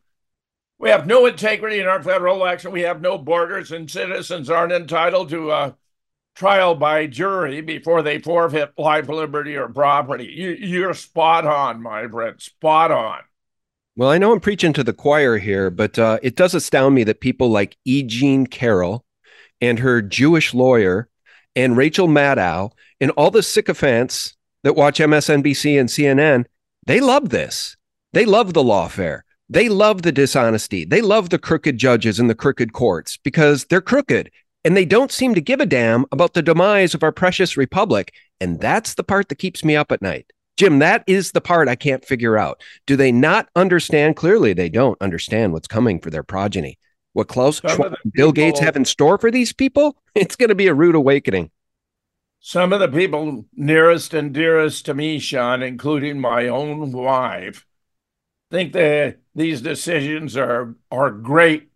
[0.81, 2.73] We have no integrity in our federal election.
[2.73, 5.77] We have no borders, and citizens aren't entitled to a
[6.35, 10.25] trial by jury before they forfeit life, liberty, or property.
[10.25, 12.41] You, you're spot on, my friend.
[12.41, 13.21] Spot on.
[13.95, 17.05] Well, I know I'm preaching to the choir here, but uh, it does astound me
[17.05, 18.03] that people like E.
[18.03, 19.05] Jean Carroll
[19.61, 21.11] and her Jewish lawyer
[21.55, 26.47] and Rachel Maddow and all the sycophants that watch MSNBC and CNN,
[26.87, 27.77] they love this.
[28.15, 29.23] They love the lawfare.
[29.53, 30.85] They love the dishonesty.
[30.85, 34.31] They love the crooked judges and the crooked courts because they're crooked
[34.65, 38.15] and they don't seem to give a damn about the demise of our precious republic.
[38.41, 40.33] And that's the part that keeps me up at night.
[40.57, 42.63] Jim, that is the part I can't figure out.
[42.87, 44.15] Do they not understand?
[44.15, 46.79] Clearly, they don't understand what's coming for their progeny.
[47.15, 49.97] What Klaus Schwab, Bill Gates have in store for these people?
[50.15, 51.51] It's going to be a rude awakening.
[52.41, 57.65] Some of the people nearest and dearest to me, Sean, including my own wife,
[58.51, 61.71] think that these decisions are are great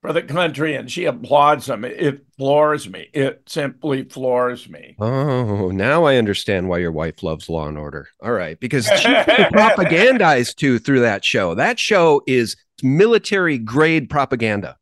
[0.00, 1.84] for the country, and she applauds them.
[1.84, 3.08] It floors me.
[3.12, 4.94] It simply floors me.
[4.98, 8.08] Oh, now I understand why your wife loves Law and Order.
[8.22, 11.54] All right, because she's propagandized too through that show.
[11.54, 14.78] That show is military grade propaganda.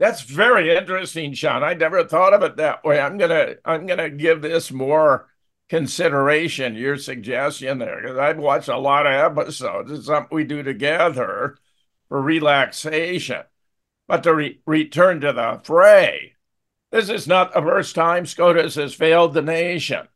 [0.00, 1.62] That's very interesting, Sean.
[1.62, 2.98] I never thought of it that way.
[2.98, 5.28] I'm gonna I'm gonna give this more
[5.68, 6.74] consideration.
[6.74, 9.90] Your suggestion there, because I've watched a lot of episodes.
[9.90, 11.56] It's something we do together
[12.08, 13.42] for relaxation.
[14.06, 16.34] But to re- return to the fray,
[16.90, 20.08] this is not the first time SCOTUS has failed the nation.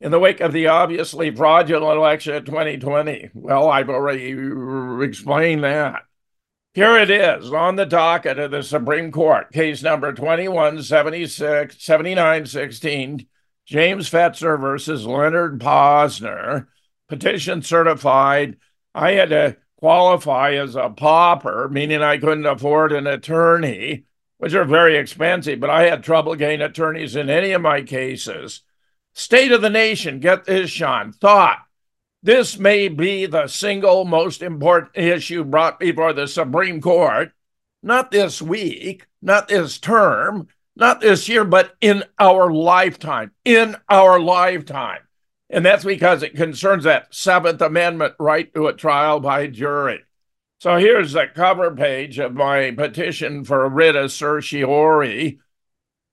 [0.00, 4.36] In the wake of the obviously fraudulent election of 2020, well, I've already
[5.02, 6.02] explained that.
[6.74, 13.26] Here it is on the docket of the Supreme Court, case number 2176 7916,
[13.66, 16.68] James Fetzer versus Leonard Pozner,
[17.08, 18.56] petition certified.
[18.94, 24.04] I had to qualify as a pauper, meaning I couldn't afford an attorney,
[24.38, 28.62] which are very expensive, but I had trouble getting attorneys in any of my cases.
[29.14, 31.12] State of the nation, get this, Sean.
[31.12, 31.58] Thought
[32.22, 37.32] this may be the single most important issue brought before the Supreme Court,
[37.82, 43.32] not this week, not this term, not this year, but in our lifetime.
[43.44, 45.00] In our lifetime.
[45.48, 50.00] And that's because it concerns that Seventh Amendment right to a trial by jury.
[50.58, 55.38] So here's the cover page of my petition for writ of certiorari.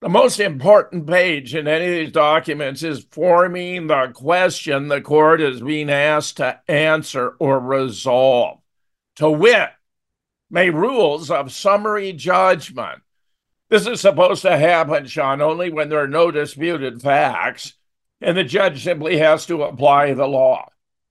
[0.01, 5.39] The most important page in any of these documents is forming the question the court
[5.39, 8.59] is being asked to answer or resolve.
[9.15, 9.69] To wit,
[10.49, 13.01] may rules of summary judgment.
[13.69, 17.73] This is supposed to happen, Sean, only when there are no disputed facts
[18.23, 20.67] and the judge simply has to apply the law.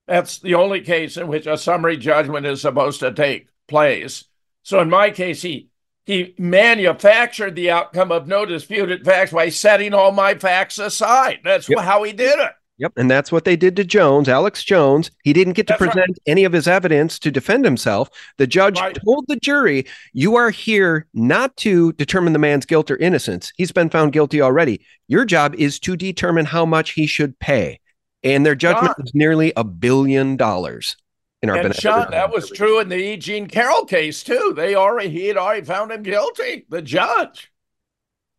[0.07, 4.25] That's the only case in which a summary judgment is supposed to take place.
[4.63, 5.69] So in my case, he
[6.05, 11.39] he manufactured the outcome of no disputed facts by setting all my facts aside.
[11.45, 11.79] That's yep.
[11.79, 12.51] how he did it.
[12.79, 12.93] Yep.
[12.97, 15.11] And that's what they did to Jones, Alex Jones.
[15.23, 16.19] He didn't get to that's present right.
[16.25, 18.09] any of his evidence to defend himself.
[18.37, 18.97] The judge right.
[19.05, 23.53] told the jury, You are here not to determine the man's guilt or innocence.
[23.57, 24.83] He's been found guilty already.
[25.07, 27.79] Your job is to determine how much he should pay.
[28.23, 30.95] And their judgment was nearly a billion dollars.
[31.43, 33.17] In our and Sean, that was true in the E.
[33.17, 34.53] Jean Carroll case too.
[34.55, 36.65] They already he had already found him guilty.
[36.69, 37.51] The judge.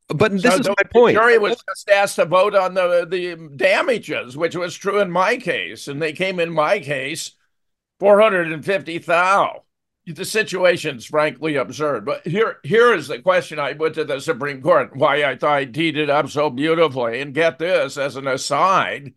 [0.09, 1.15] But this so is my point.
[1.15, 5.11] The jury was just asked to vote on the the damages, which was true in
[5.11, 7.33] my case, and they came in my case
[7.99, 9.63] four hundred and fifty thousand.
[10.07, 12.05] The situation's frankly absurd.
[12.05, 15.55] But here here is the question I put to the Supreme Court: Why I thought
[15.55, 17.23] I teed it up so beautifully.
[17.23, 19.15] And get this as an aside: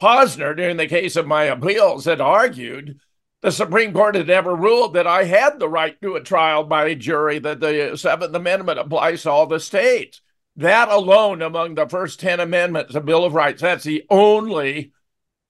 [0.00, 3.00] Pozner, during the case of my appeals, had argued
[3.42, 6.86] the Supreme Court had never ruled that I had the right to a trial by
[6.86, 10.20] a jury, that the Seventh Amendment applies to all the states.
[10.56, 14.92] That alone, among the first 10 amendments the Bill of Rights, that's the only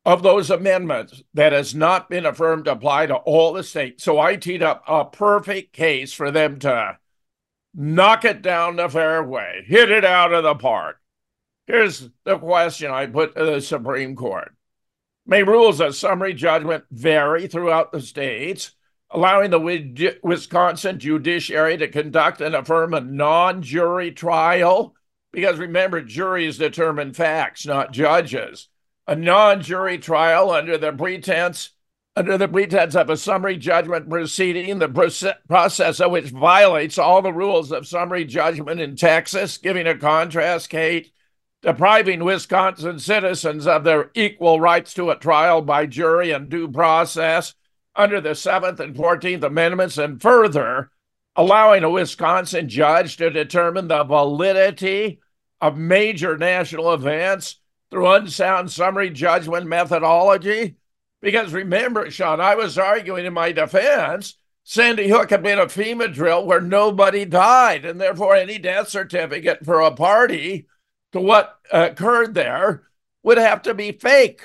[0.04, 4.02] of those amendments that has not been affirmed to apply to all the states.
[4.02, 6.98] So I teed up a perfect case for them to
[7.74, 11.00] knock it down the fairway, hit it out of the park.
[11.66, 14.55] Here's the question I put to the Supreme Court
[15.26, 18.70] May rules of summary judgment vary throughout the states,
[19.10, 24.94] allowing the Wisconsin judiciary to conduct and affirm a non jury trial.
[25.32, 28.68] Because remember, juries determine facts, not judges.
[29.08, 31.70] A non jury trial under the pretense
[32.16, 37.32] under the pretense of a summary judgment proceeding, the process of which violates all the
[37.32, 41.12] rules of summary judgment in Texas, giving a contrast, Kate,
[41.62, 47.54] depriving Wisconsin citizens of their equal rights to a trial by jury and due process
[47.94, 50.90] under the 7th and 14th Amendments, and further,
[51.34, 55.20] allowing a Wisconsin judge to determine the validity
[55.60, 57.56] of major national events
[57.90, 60.76] through unsound summary judgment methodology.
[61.22, 64.36] Because remember, Sean, I was arguing in my defense
[64.68, 69.64] Sandy Hook had been a FEMA drill where nobody died, and therefore any death certificate
[69.64, 70.66] for a party
[71.12, 72.82] to what occurred there
[73.22, 74.42] would have to be fake.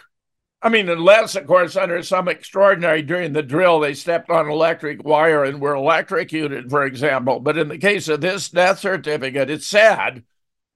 [0.63, 5.03] I mean, unless, of course, under some extraordinary during the drill, they stepped on electric
[5.03, 7.39] wire and were electrocuted, for example.
[7.39, 10.23] But in the case of this death certificate, it said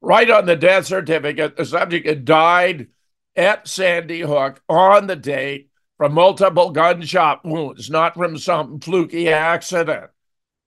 [0.01, 2.87] right on the death certificate, the subject had died
[3.35, 10.09] at Sandy Hook on the date from multiple gunshot wounds, not from some fluky accident.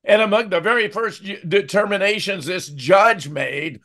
[0.05, 3.81] And among the very first determinations this judge made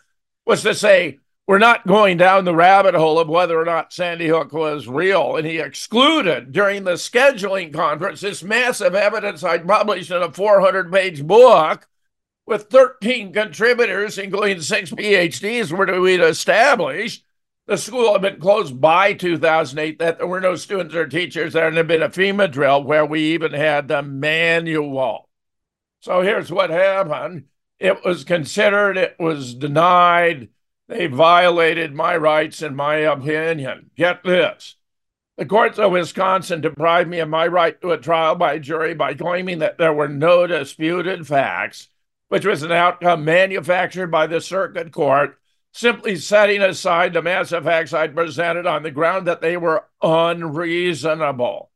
[0.45, 4.27] was to say, we're not going down the rabbit hole of whether or not Sandy
[4.27, 5.35] Hook was real.
[5.35, 10.91] And he excluded during the scheduling conference this massive evidence I'd published in a 400
[10.91, 11.87] page book
[12.45, 17.25] with 13 contributors, including six PhDs, where we'd established
[17.65, 21.67] the school had been closed by 2008, that there were no students or teachers there,
[21.67, 25.29] and there had been a FEMA drill where we even had the manual.
[26.01, 27.45] So here's what happened
[27.79, 30.49] it was considered, it was denied.
[30.88, 33.91] They violated my rights, in my opinion.
[33.95, 34.75] Get this.
[35.38, 39.13] The courts of Wisconsin deprived me of my right to a trial by jury by
[39.15, 41.89] claiming that there were no disputed facts,
[42.27, 45.39] which was an outcome manufactured by the circuit court
[45.71, 51.71] simply setting aside the massive facts I presented on the ground that they were unreasonable.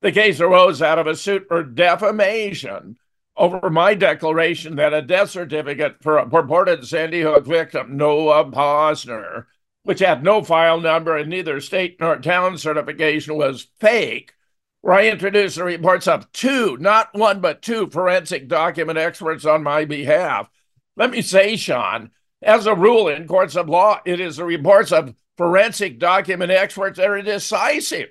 [0.00, 2.98] The case arose out of a suit for defamation
[3.36, 9.46] over my declaration that a death certificate for a purported Sandy Hook victim, Noah Pozner,
[9.84, 14.34] which had no file number and neither state nor town certification, was fake.
[14.82, 19.62] Where I introduced the reports of two, not one, but two forensic document experts on
[19.62, 20.50] my behalf.
[20.96, 22.10] Let me say, Sean,
[22.42, 26.98] as a rule, in courts of law, it is the reports of forensic document experts
[26.98, 28.08] that are decisive.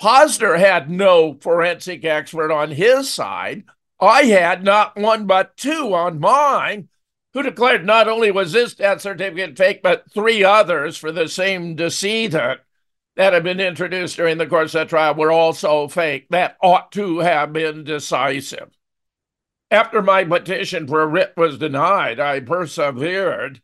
[0.00, 3.64] Pozner had no forensic expert on his side.
[4.04, 6.88] I had not one but two on mine
[7.32, 11.74] who declared not only was this death certificate fake, but three others for the same
[11.74, 12.60] decedent
[13.16, 16.26] that had been introduced during the course of the trial were also fake.
[16.30, 18.70] That ought to have been decisive.
[19.70, 23.60] After my petition for a writ was denied, I persevered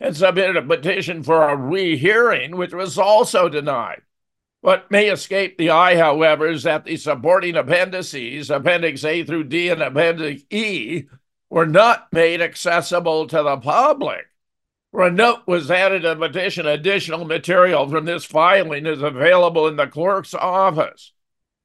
[0.00, 4.02] and submitted a petition for a rehearing, which was also denied.
[4.62, 9.68] What may escape the eye, however, is that the supporting appendices, Appendix A through D
[9.68, 11.06] and Appendix E,
[11.50, 14.24] were not made accessible to the public.
[14.92, 19.74] For a note was added the petition, additional material from this filing is available in
[19.74, 21.12] the clerk's office.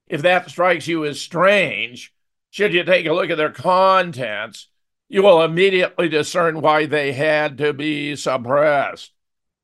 [0.07, 2.15] If that strikes you as strange,
[2.49, 4.69] should you take a look at their contents,
[5.07, 9.11] you will immediately discern why they had to be suppressed.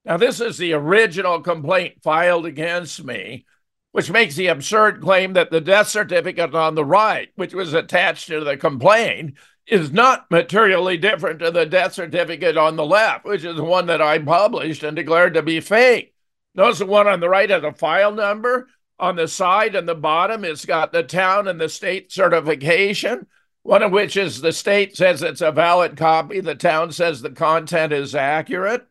[0.06, 3.45] Now, this is the original complaint filed against me,
[3.91, 8.28] which makes the absurd claim that the death certificate on the right, which was attached
[8.28, 9.36] to the complaint,
[9.66, 13.86] is not materially different to the death certificate on the left, which is the one
[13.86, 16.14] that I published and declared to be fake.
[16.54, 18.68] Notice the one on the right has a file number.
[18.99, 23.28] On the side and the bottom, it's got the town and the state certification
[23.64, 27.32] one of which is the state says it's a valid copy, the town says the
[27.32, 28.86] content is accurate.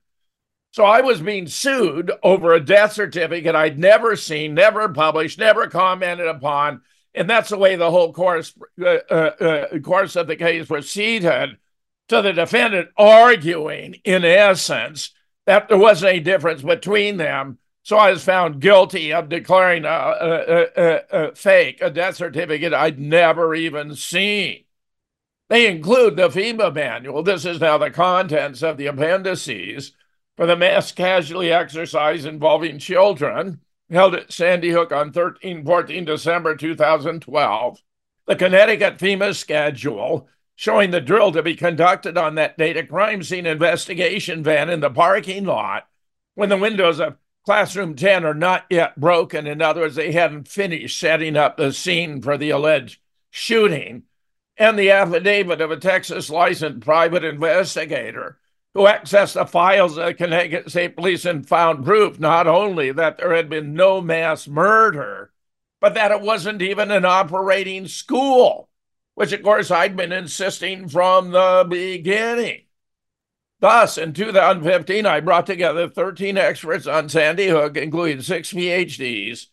[0.72, 5.66] So I was being sued over a death certificate I'd never seen, never published, never
[5.66, 6.80] commented upon.
[7.14, 9.14] And that's the way the whole course, uh, uh,
[9.70, 11.58] uh, course of the case proceeded
[12.08, 15.10] to the defendant arguing, in essence,
[15.44, 17.58] that there wasn't any difference between them.
[17.82, 22.72] So I was found guilty of declaring a, a, a, a fake, a death certificate
[22.72, 24.64] I'd never even seen.
[25.50, 27.22] They include the FEMA manual.
[27.22, 29.92] This is now the contents of the appendices
[30.37, 33.61] for the mass casualty exercise involving children
[33.91, 37.83] held at Sandy Hook on 13 14 December 2012.
[38.26, 43.22] The Connecticut FEMA schedule showing the drill to be conducted on that date, a crime
[43.22, 45.89] scene investigation van in the parking lot
[46.35, 49.47] when the windows of classroom 10 are not yet broken.
[49.47, 54.05] In other words, they hadn't finished setting up the scene for the alleged shooting
[54.57, 58.39] and the affidavit of a Texas licensed private investigator
[58.74, 63.18] who accessed the files of the Connecticut State Police and found proof not only that
[63.18, 65.32] there had been no mass murder,
[65.80, 68.70] but that it wasn't even an operating school,
[69.14, 72.62] which of course I'd been insisting from the beginning.
[73.60, 79.46] Thus, in 2015, I brought together 13 experts on Sandy Hook, including six PhDs,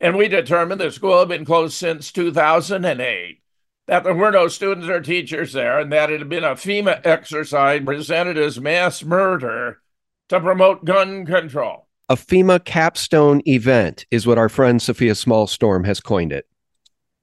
[0.00, 3.42] and we determined the school had been closed since 2008,
[3.86, 7.04] that there were no students or teachers there, and that it had been a FEMA
[7.06, 9.80] exercise presented as mass murder
[10.28, 11.86] to promote gun control.
[12.08, 16.46] A FEMA capstone event is what our friend Sophia Smallstorm has coined it.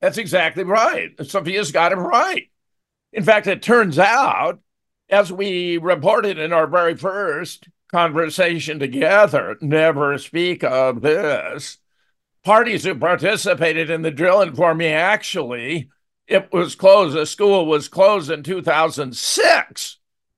[0.02, 1.12] That's exactly right.
[1.26, 2.50] Sophia's got it right.
[3.14, 4.60] In fact, it turns out
[5.10, 11.78] as we reported in our very first conversation together, never speak of this.
[12.44, 15.90] Parties who participated in the drill informed me actually
[16.28, 19.98] it was closed, the school was closed in 2006,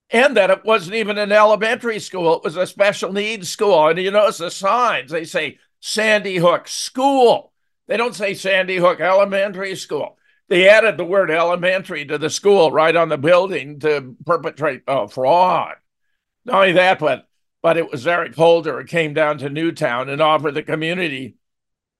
[0.10, 3.88] and that it wasn't even an elementary school, it was a special needs school.
[3.88, 7.52] And you notice the signs, they say Sandy Hook School.
[7.88, 10.18] They don't say Sandy Hook Elementary School.
[10.48, 15.08] They added the word elementary to the school right on the building to perpetrate a
[15.08, 15.76] fraud.
[16.46, 17.28] Not only that, but
[17.62, 21.36] but it was Eric Holder who came down to Newtown and offered the community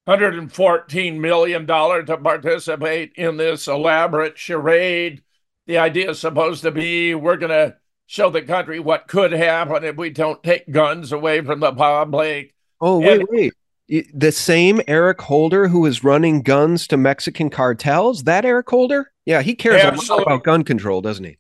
[0.08, 5.24] $114 million to participate in this elaborate charade.
[5.68, 9.84] The idea is supposed to be we're going to show the country what could happen
[9.84, 12.54] if we don't take guns away from the public.
[12.80, 13.54] Oh, wait, and, wait
[13.88, 18.24] the same Eric Holder who is running guns to Mexican cartels?
[18.24, 19.12] That Eric Holder?
[19.26, 20.14] Yeah, he cares Absolutely.
[20.14, 21.38] a lot about gun control, doesn't he?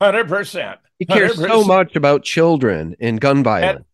[0.00, 0.78] Hundred percent.
[0.98, 1.48] He cares 100%.
[1.48, 3.84] so much about children and gun violence.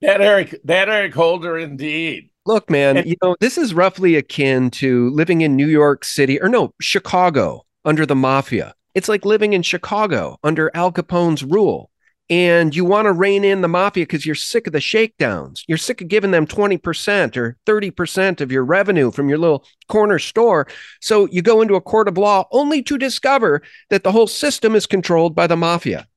[0.00, 2.30] That, that, Eric, that Eric Holder, indeed.
[2.46, 6.40] Look, man, and, you know this is roughly akin to living in New York City
[6.40, 8.74] or no Chicago under the mafia.
[8.94, 11.90] It's like living in Chicago under Al Capone's rule
[12.28, 15.64] and you want to rein in the mafia because you're sick of the shakedowns.
[15.68, 20.18] You're sick of giving them 20% or 30% of your revenue from your little corner
[20.18, 20.66] store.
[21.00, 24.74] So you go into a court of law only to discover that the whole system
[24.74, 26.08] is controlled by the mafia.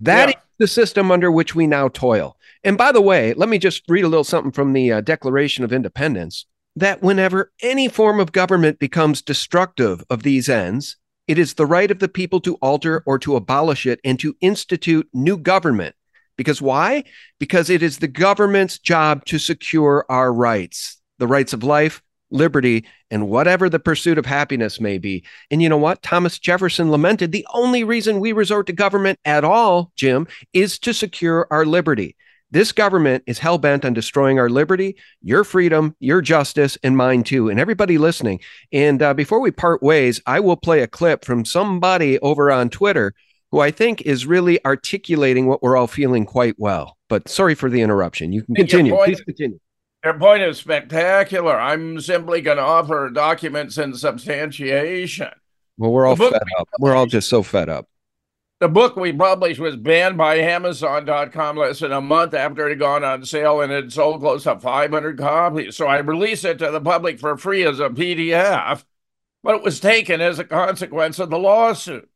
[0.00, 0.36] That yeah.
[0.36, 2.36] is the system under which we now toil.
[2.64, 5.64] And by the way, let me just read a little something from the uh, Declaration
[5.64, 6.46] of Independence
[6.76, 10.96] that whenever any form of government becomes destructive of these ends,
[11.28, 14.36] it is the right of the people to alter or to abolish it and to
[14.40, 15.94] institute new government.
[16.36, 17.04] Because why?
[17.38, 22.84] Because it is the government's job to secure our rights, the rights of life, liberty,
[23.10, 25.24] and whatever the pursuit of happiness may be.
[25.50, 26.02] And you know what?
[26.02, 30.94] Thomas Jefferson lamented the only reason we resort to government at all, Jim, is to
[30.94, 32.16] secure our liberty.
[32.52, 37.24] This government is hell bent on destroying our liberty, your freedom, your justice, and mine
[37.24, 38.40] too, and everybody listening.
[38.70, 42.68] And uh, before we part ways, I will play a clip from somebody over on
[42.68, 43.14] Twitter
[43.52, 46.98] who I think is really articulating what we're all feeling quite well.
[47.08, 48.34] But sorry for the interruption.
[48.34, 48.92] You can continue.
[48.92, 49.58] Point, Please continue.
[50.04, 51.58] Your point is spectacular.
[51.58, 55.30] I'm simply going to offer documents in substantiation.
[55.78, 56.68] Well, we're all fed up.
[56.78, 57.88] We're all just so fed up.
[58.62, 62.78] The book we published was banned by Amazon.com less than a month after it had
[62.78, 65.76] gone on sale and it sold close to 500 copies.
[65.76, 68.84] So I released it to the public for free as a PDF,
[69.42, 72.08] but it was taken as a consequence of the lawsuit.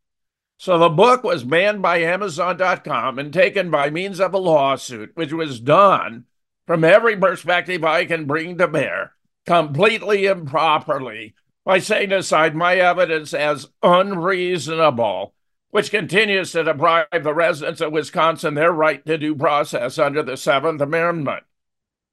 [0.57, 5.33] So the book was banned by Amazon.com and taken by means of a lawsuit, which
[5.33, 6.27] was done
[6.65, 9.15] from every perspective I can bring to bear,
[9.47, 11.35] completely improperly,
[11.65, 15.35] by setting aside my evidence as unreasonable
[15.71, 20.37] which continues to deprive the residents of Wisconsin their right to due process under the
[20.37, 21.45] Seventh Amendment.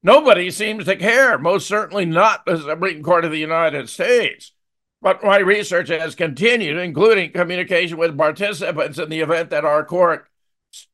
[0.02, 4.52] Nobody seems to care, most certainly not the Supreme Court of the United States.
[5.00, 10.26] But my research has continued, including communication with participants in the event that our court,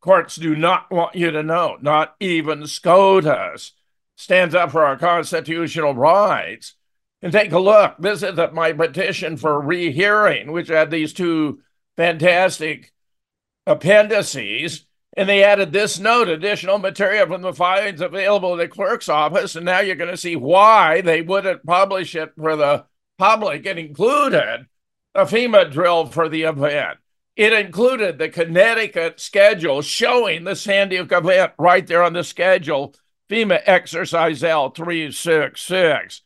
[0.01, 3.73] courts do not want you to know, not even SCOTUS
[4.17, 6.75] stands up for our constitutional rights.
[7.23, 7.97] And take a look.
[7.99, 11.61] This is my petition for rehearing, which had these two
[12.01, 12.93] fantastic
[13.67, 14.87] appendices.
[15.17, 19.55] And they added this note additional material from the filings available in the clerk's office.
[19.55, 22.87] And now you're going to see why they wouldn't publish it for the
[23.19, 23.67] public.
[23.67, 24.67] It included
[25.15, 26.99] a FEMA drill for the event.
[27.37, 32.95] It included the Connecticut schedule showing the Sandy Hook event right there on the schedule,
[33.29, 36.21] FEMA Exercise L366.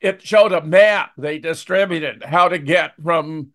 [0.00, 3.52] It showed a map they distributed how to get from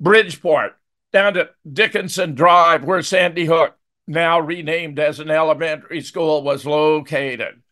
[0.00, 0.76] Bridgeport,
[1.12, 3.74] down to Dickenson Drive, where Sandy Hook,
[4.06, 7.62] now renamed as an elementary school, was located.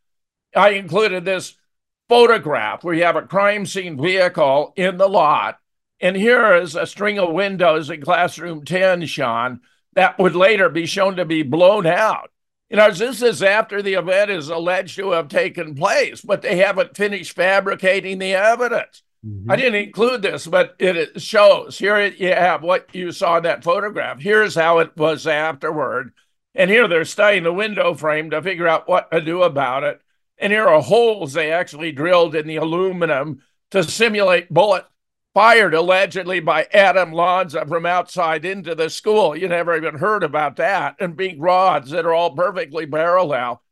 [0.55, 1.55] I included this
[2.09, 5.59] photograph where you have a crime scene vehicle in the lot.
[6.01, 9.61] And here is a string of windows in classroom 10, Sean,
[9.95, 12.31] that would later be shown to be blown out.
[12.69, 16.57] You know, this is after the event is alleged to have taken place, but they
[16.57, 19.03] haven't finished fabricating the evidence.
[19.25, 19.51] Mm-hmm.
[19.51, 21.79] I didn't include this, but it shows.
[21.79, 24.21] Here you have what you saw in that photograph.
[24.21, 26.13] Here's how it was afterward.
[26.55, 30.01] And here they're studying the window frame to figure out what to do about it.
[30.39, 34.85] And here are holes they actually drilled in the aluminum to simulate bullet
[35.35, 39.37] fired allegedly by Adam Lanza from outside into the school.
[39.37, 40.97] You never even heard about that.
[40.99, 43.63] And big rods that are all perfectly parallel.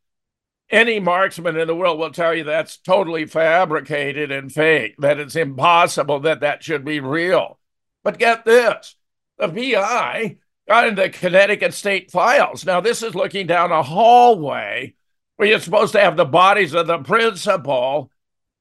[0.71, 5.37] Any marksman in the world will tell you that's totally fabricated and fake, that it's
[5.37, 7.59] impossible that that should be real.
[8.03, 8.97] But get this
[9.39, 10.37] the PI
[10.69, 12.65] got into Connecticut state files.
[12.65, 14.95] Now, this is looking down a hallway
[15.37, 18.11] where you're supposed to have the bodies of the principal,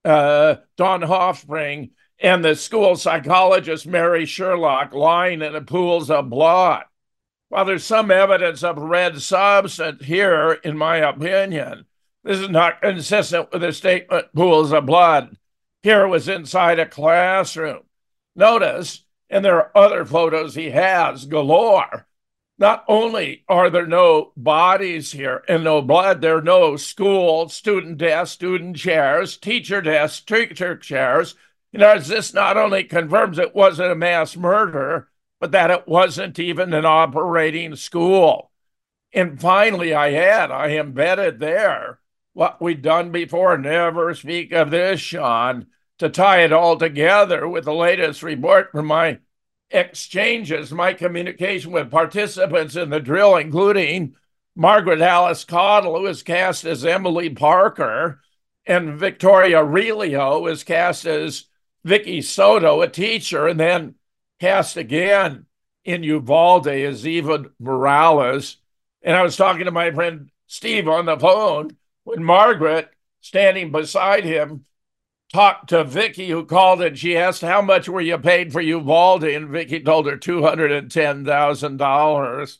[0.04, 6.84] uh, Dawn Hochsprung, and the school psychologist, Mary Sherlock, lying in pools of blood.
[7.49, 11.86] While there's some evidence of red substance here, in my opinion,
[12.24, 15.38] this is not consistent with the statement pools of blood.
[15.82, 17.82] Here was inside a classroom.
[18.36, 22.07] Notice, and there are other photos he has galore.
[22.57, 27.97] Not only are there no bodies here and no blood, there are no school, student
[27.97, 31.36] desks, student chairs, teacher desks, teacher chairs.
[31.74, 35.09] You know, this not only confirms it wasn't a mass murder,
[35.41, 38.51] but that it wasn't even an operating school.
[39.11, 41.99] And finally, I had, I embedded there
[42.34, 43.57] what we'd done before.
[43.57, 45.67] Never speak of this, Sean,
[45.99, 49.19] to tie it all together with the latest report from my
[49.69, 54.15] exchanges, my communication with participants in the drill, including
[54.55, 58.21] Margaret Alice Caudill, who was cast as Emily Parker,
[58.65, 61.45] and Victoria Aurelio was cast as
[61.84, 63.95] Vicky Soto, a teacher, and then
[64.39, 65.45] cast again
[65.84, 68.57] in Uvalde as Eva Morales.
[69.01, 72.91] And I was talking to my friend Steve on the phone, when Margaret,
[73.22, 74.66] standing beside him,
[75.34, 79.24] talked to Vicky, who called and she asked, How much were you paid for Uvalde?
[79.24, 82.58] And Vicky told her $210,000.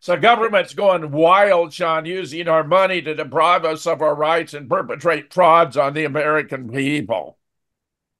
[0.00, 4.68] So government's going wild, Sean, using our money to deprive us of our rights and
[4.68, 7.38] perpetrate frauds on the American people.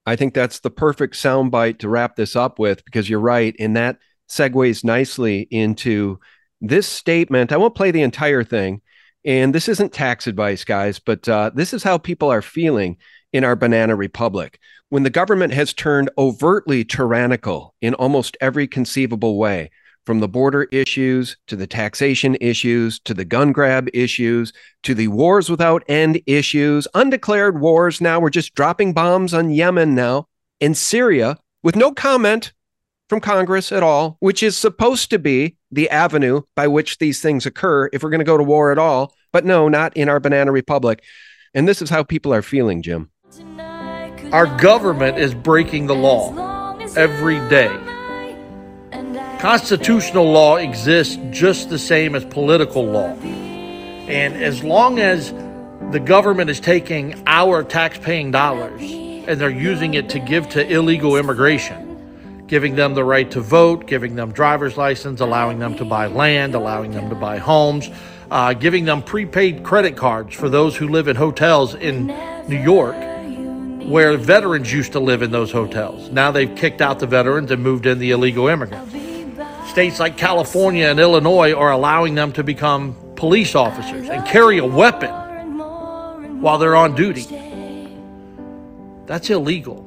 [0.07, 3.57] I think that's the perfect soundbite to wrap this up with because you're right.
[3.59, 3.99] And that
[4.29, 6.21] segues nicely into
[6.61, 7.51] this statement.
[7.51, 8.83] I won't play the entire thing,
[9.27, 12.97] and this isn't tax advice, guys, but uh, this is how people are feeling
[13.33, 14.59] in our banana republic.
[14.89, 19.71] When the government has turned overtly tyrannical in almost every conceivable way,
[20.07, 24.53] from the border issues to the taxation issues to the gun grab issues
[24.85, 29.97] to the wars without end issues, undeclared wars now, we're just dropping bombs on Yemen
[29.97, 30.29] now,
[30.61, 32.53] in Syria with no comment
[33.09, 37.47] from Congress at all, which is supposed to be the avenue by which these things
[37.47, 39.15] occur if we're going to go to war at all.
[39.33, 41.03] But no, not in our banana republic.
[41.55, 43.11] And this is how people are feeling, Jim.
[44.33, 47.75] Our government is breaking the law every day.
[49.39, 53.15] Constitutional law exists just the same as political law.
[54.09, 55.33] And as long as
[55.93, 61.17] the government is taking our tax-paying dollars and they're using it to give to illegal
[61.17, 61.86] immigration,
[62.47, 66.55] giving them the right to vote, giving them driver's license, allowing them to buy land,
[66.55, 67.91] allowing them to buy homes,
[68.31, 72.07] uh, giving them prepaid credit cards for those who live in hotels in
[72.49, 72.97] New York,
[73.89, 76.11] where veterans used to live in those hotels.
[76.11, 78.95] Now they've kicked out the veterans and moved in the illegal immigrants.
[79.71, 84.65] States like California and Illinois are allowing them to become police officers and carry a
[84.65, 85.11] weapon
[86.41, 87.27] while they're on duty.
[89.07, 89.86] That's illegal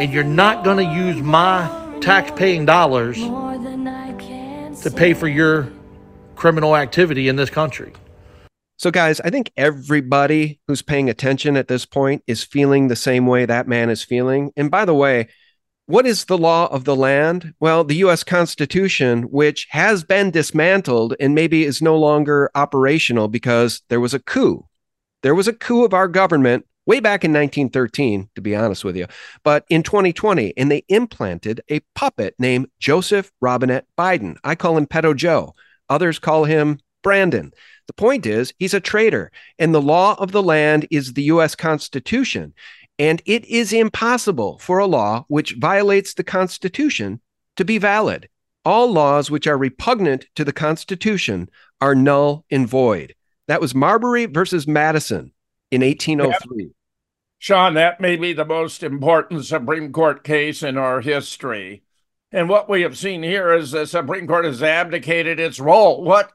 [0.00, 1.68] and you're not going to use my
[2.00, 3.18] tax paying dollars
[4.82, 5.70] to pay for your
[6.36, 7.92] criminal activity in this country.
[8.78, 13.26] So, guys, I think everybody who's paying attention at this point is feeling the same
[13.26, 14.52] way that man is feeling.
[14.56, 15.28] And by the way,
[15.84, 17.52] what is the law of the land?
[17.60, 23.82] Well, the US Constitution, which has been dismantled and maybe is no longer operational because
[23.90, 24.66] there was a coup.
[25.22, 28.96] There was a coup of our government way back in 1913, to be honest with
[28.96, 29.06] you,
[29.44, 34.36] but in 2020, and they implanted a puppet named Joseph Robinette Biden.
[34.42, 35.54] I call him Pedo Joe.
[35.88, 37.52] Others call him Brandon.
[37.86, 41.54] The point is, he's a traitor, and the law of the land is the U.S.
[41.54, 42.54] Constitution.
[42.98, 47.20] And it is impossible for a law which violates the Constitution
[47.54, 48.28] to be valid.
[48.64, 53.14] All laws which are repugnant to the Constitution are null and void.
[53.46, 55.30] That was Marbury versus Madison
[55.70, 56.72] in 1803.
[57.40, 61.82] Sean, that may be the most important Supreme Court case in our history.
[62.30, 66.04] And what we have seen here is the Supreme Court has abdicated its role.
[66.04, 66.32] What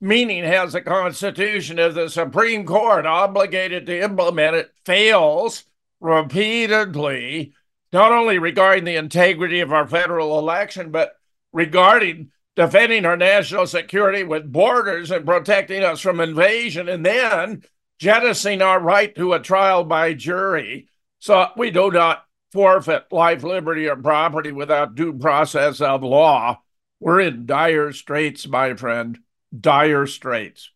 [0.00, 5.64] meaning has the Constitution if the Supreme Court, obligated to implement it, fails
[6.00, 7.52] repeatedly,
[7.92, 11.18] not only regarding the integrity of our federal election, but
[11.52, 17.62] regarding defending our national security with borders and protecting us from invasion, and then
[17.98, 20.88] jettisoning our right to a trial by jury
[21.18, 26.60] so we do not forfeit life, liberty, or property without due process of law.
[27.00, 29.18] We're in dire straits, my friend.
[29.58, 30.70] Dire straits.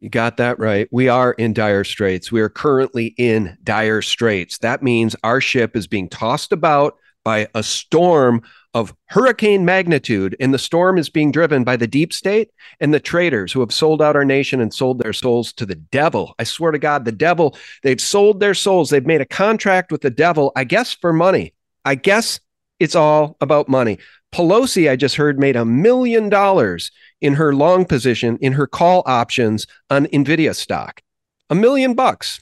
[0.00, 0.88] You got that right.
[0.92, 2.30] We are in dire straits.
[2.30, 4.58] We are currently in dire straits.
[4.58, 8.42] That means our ship is being tossed about by a storm
[8.78, 13.00] of hurricane magnitude, and the storm is being driven by the deep state and the
[13.00, 16.36] traitors who have sold out our nation and sold their souls to the devil.
[16.38, 18.90] I swear to God, the devil, they've sold their souls.
[18.90, 21.54] They've made a contract with the devil, I guess for money.
[21.84, 22.38] I guess
[22.78, 23.98] it's all about money.
[24.32, 29.02] Pelosi, I just heard, made a million dollars in her long position in her call
[29.06, 31.02] options on NVIDIA stock.
[31.50, 32.40] A million bucks.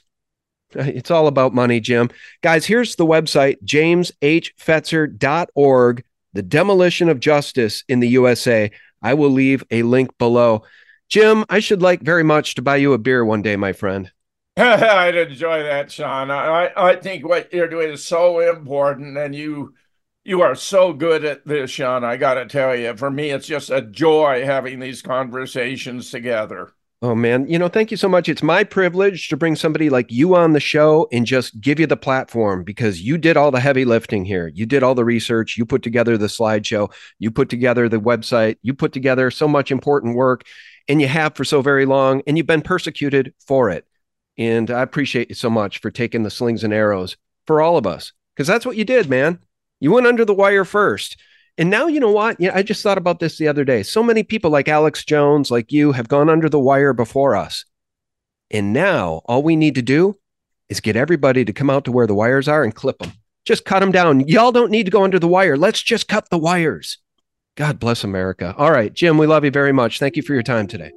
[0.75, 2.09] It's all about money, Jim.
[2.43, 6.03] Guys, here's the website, jameshfetzer.org,
[6.37, 8.69] the demolition of justice in the USA.
[9.01, 10.61] I will leave a link below.
[11.09, 14.11] Jim, I should like very much to buy you a beer one day, my friend.
[14.57, 16.29] I'd enjoy that, Sean.
[16.29, 19.73] I, I think what you're doing is so important, and you
[20.23, 22.03] you are so good at this, Sean.
[22.03, 26.71] I got to tell you, for me, it's just a joy having these conversations together.
[27.03, 28.27] Oh man, you know, thank you so much.
[28.27, 31.85] It's my privilege to bring somebody like you on the show and just give you
[31.85, 34.47] the platform because you did all the heavy lifting here.
[34.47, 38.57] You did all the research, you put together the slideshow, you put together the website,
[38.63, 40.43] you put together so much important work
[40.87, 43.85] and you have for so very long and you've been persecuted for it.
[44.39, 47.85] And I appreciate you so much for taking the slings and arrows for all of
[47.85, 49.37] us because that's what you did, man.
[49.79, 51.17] You went under the wire first.
[51.57, 52.39] And now, you know what?
[52.39, 53.81] Yeah, I just thought about this the other day.
[53.81, 57.65] So many people like Alex Jones, like you, have gone under the wire before us.
[58.51, 60.15] And now all we need to do
[60.69, 63.11] is get everybody to come out to where the wires are and clip them.
[63.45, 64.27] Just cut them down.
[64.27, 65.57] Y'all don't need to go under the wire.
[65.57, 66.97] Let's just cut the wires.
[67.55, 68.53] God bless America.
[68.57, 69.99] All right, Jim, we love you very much.
[69.99, 70.91] Thank you for your time today.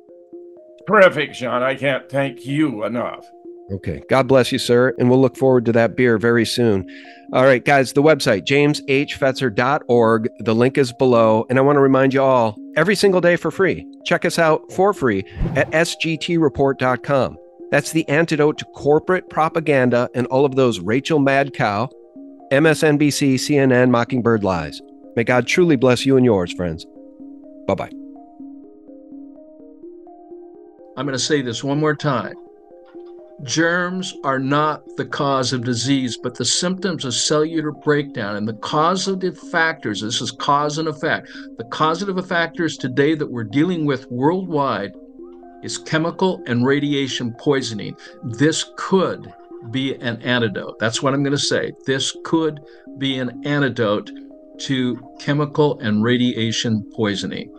[0.87, 1.63] Terrific, Sean.
[1.63, 3.25] I can't thank you enough.
[3.71, 4.03] Okay.
[4.09, 4.95] God bless you, sir.
[4.99, 6.89] And we'll look forward to that beer very soon.
[7.33, 10.29] All right, guys, the website, jameshfetzer.org.
[10.41, 11.47] The link is below.
[11.49, 13.87] And I want to remind you all every single day for free.
[14.05, 17.37] Check us out for free at sgtreport.com.
[17.71, 21.89] That's the antidote to corporate propaganda and all of those Rachel Mad Cow,
[22.51, 24.81] MSNBC, CNN, Mockingbird lies.
[25.14, 26.85] May God truly bless you and yours, friends.
[27.68, 27.91] Bye bye.
[30.97, 32.35] I'm going to say this one more time.
[33.43, 38.36] Germs are not the cause of disease, but the symptoms of cellular breakdown.
[38.36, 43.45] And the causative factors, this is cause and effect, the causative factors today that we're
[43.45, 44.93] dealing with worldwide
[45.62, 47.97] is chemical and radiation poisoning.
[48.22, 49.32] This could
[49.70, 50.78] be an antidote.
[50.78, 51.72] That's what I'm going to say.
[51.86, 52.61] This could
[52.99, 54.11] be an antidote
[54.61, 57.55] to chemical and radiation poisoning.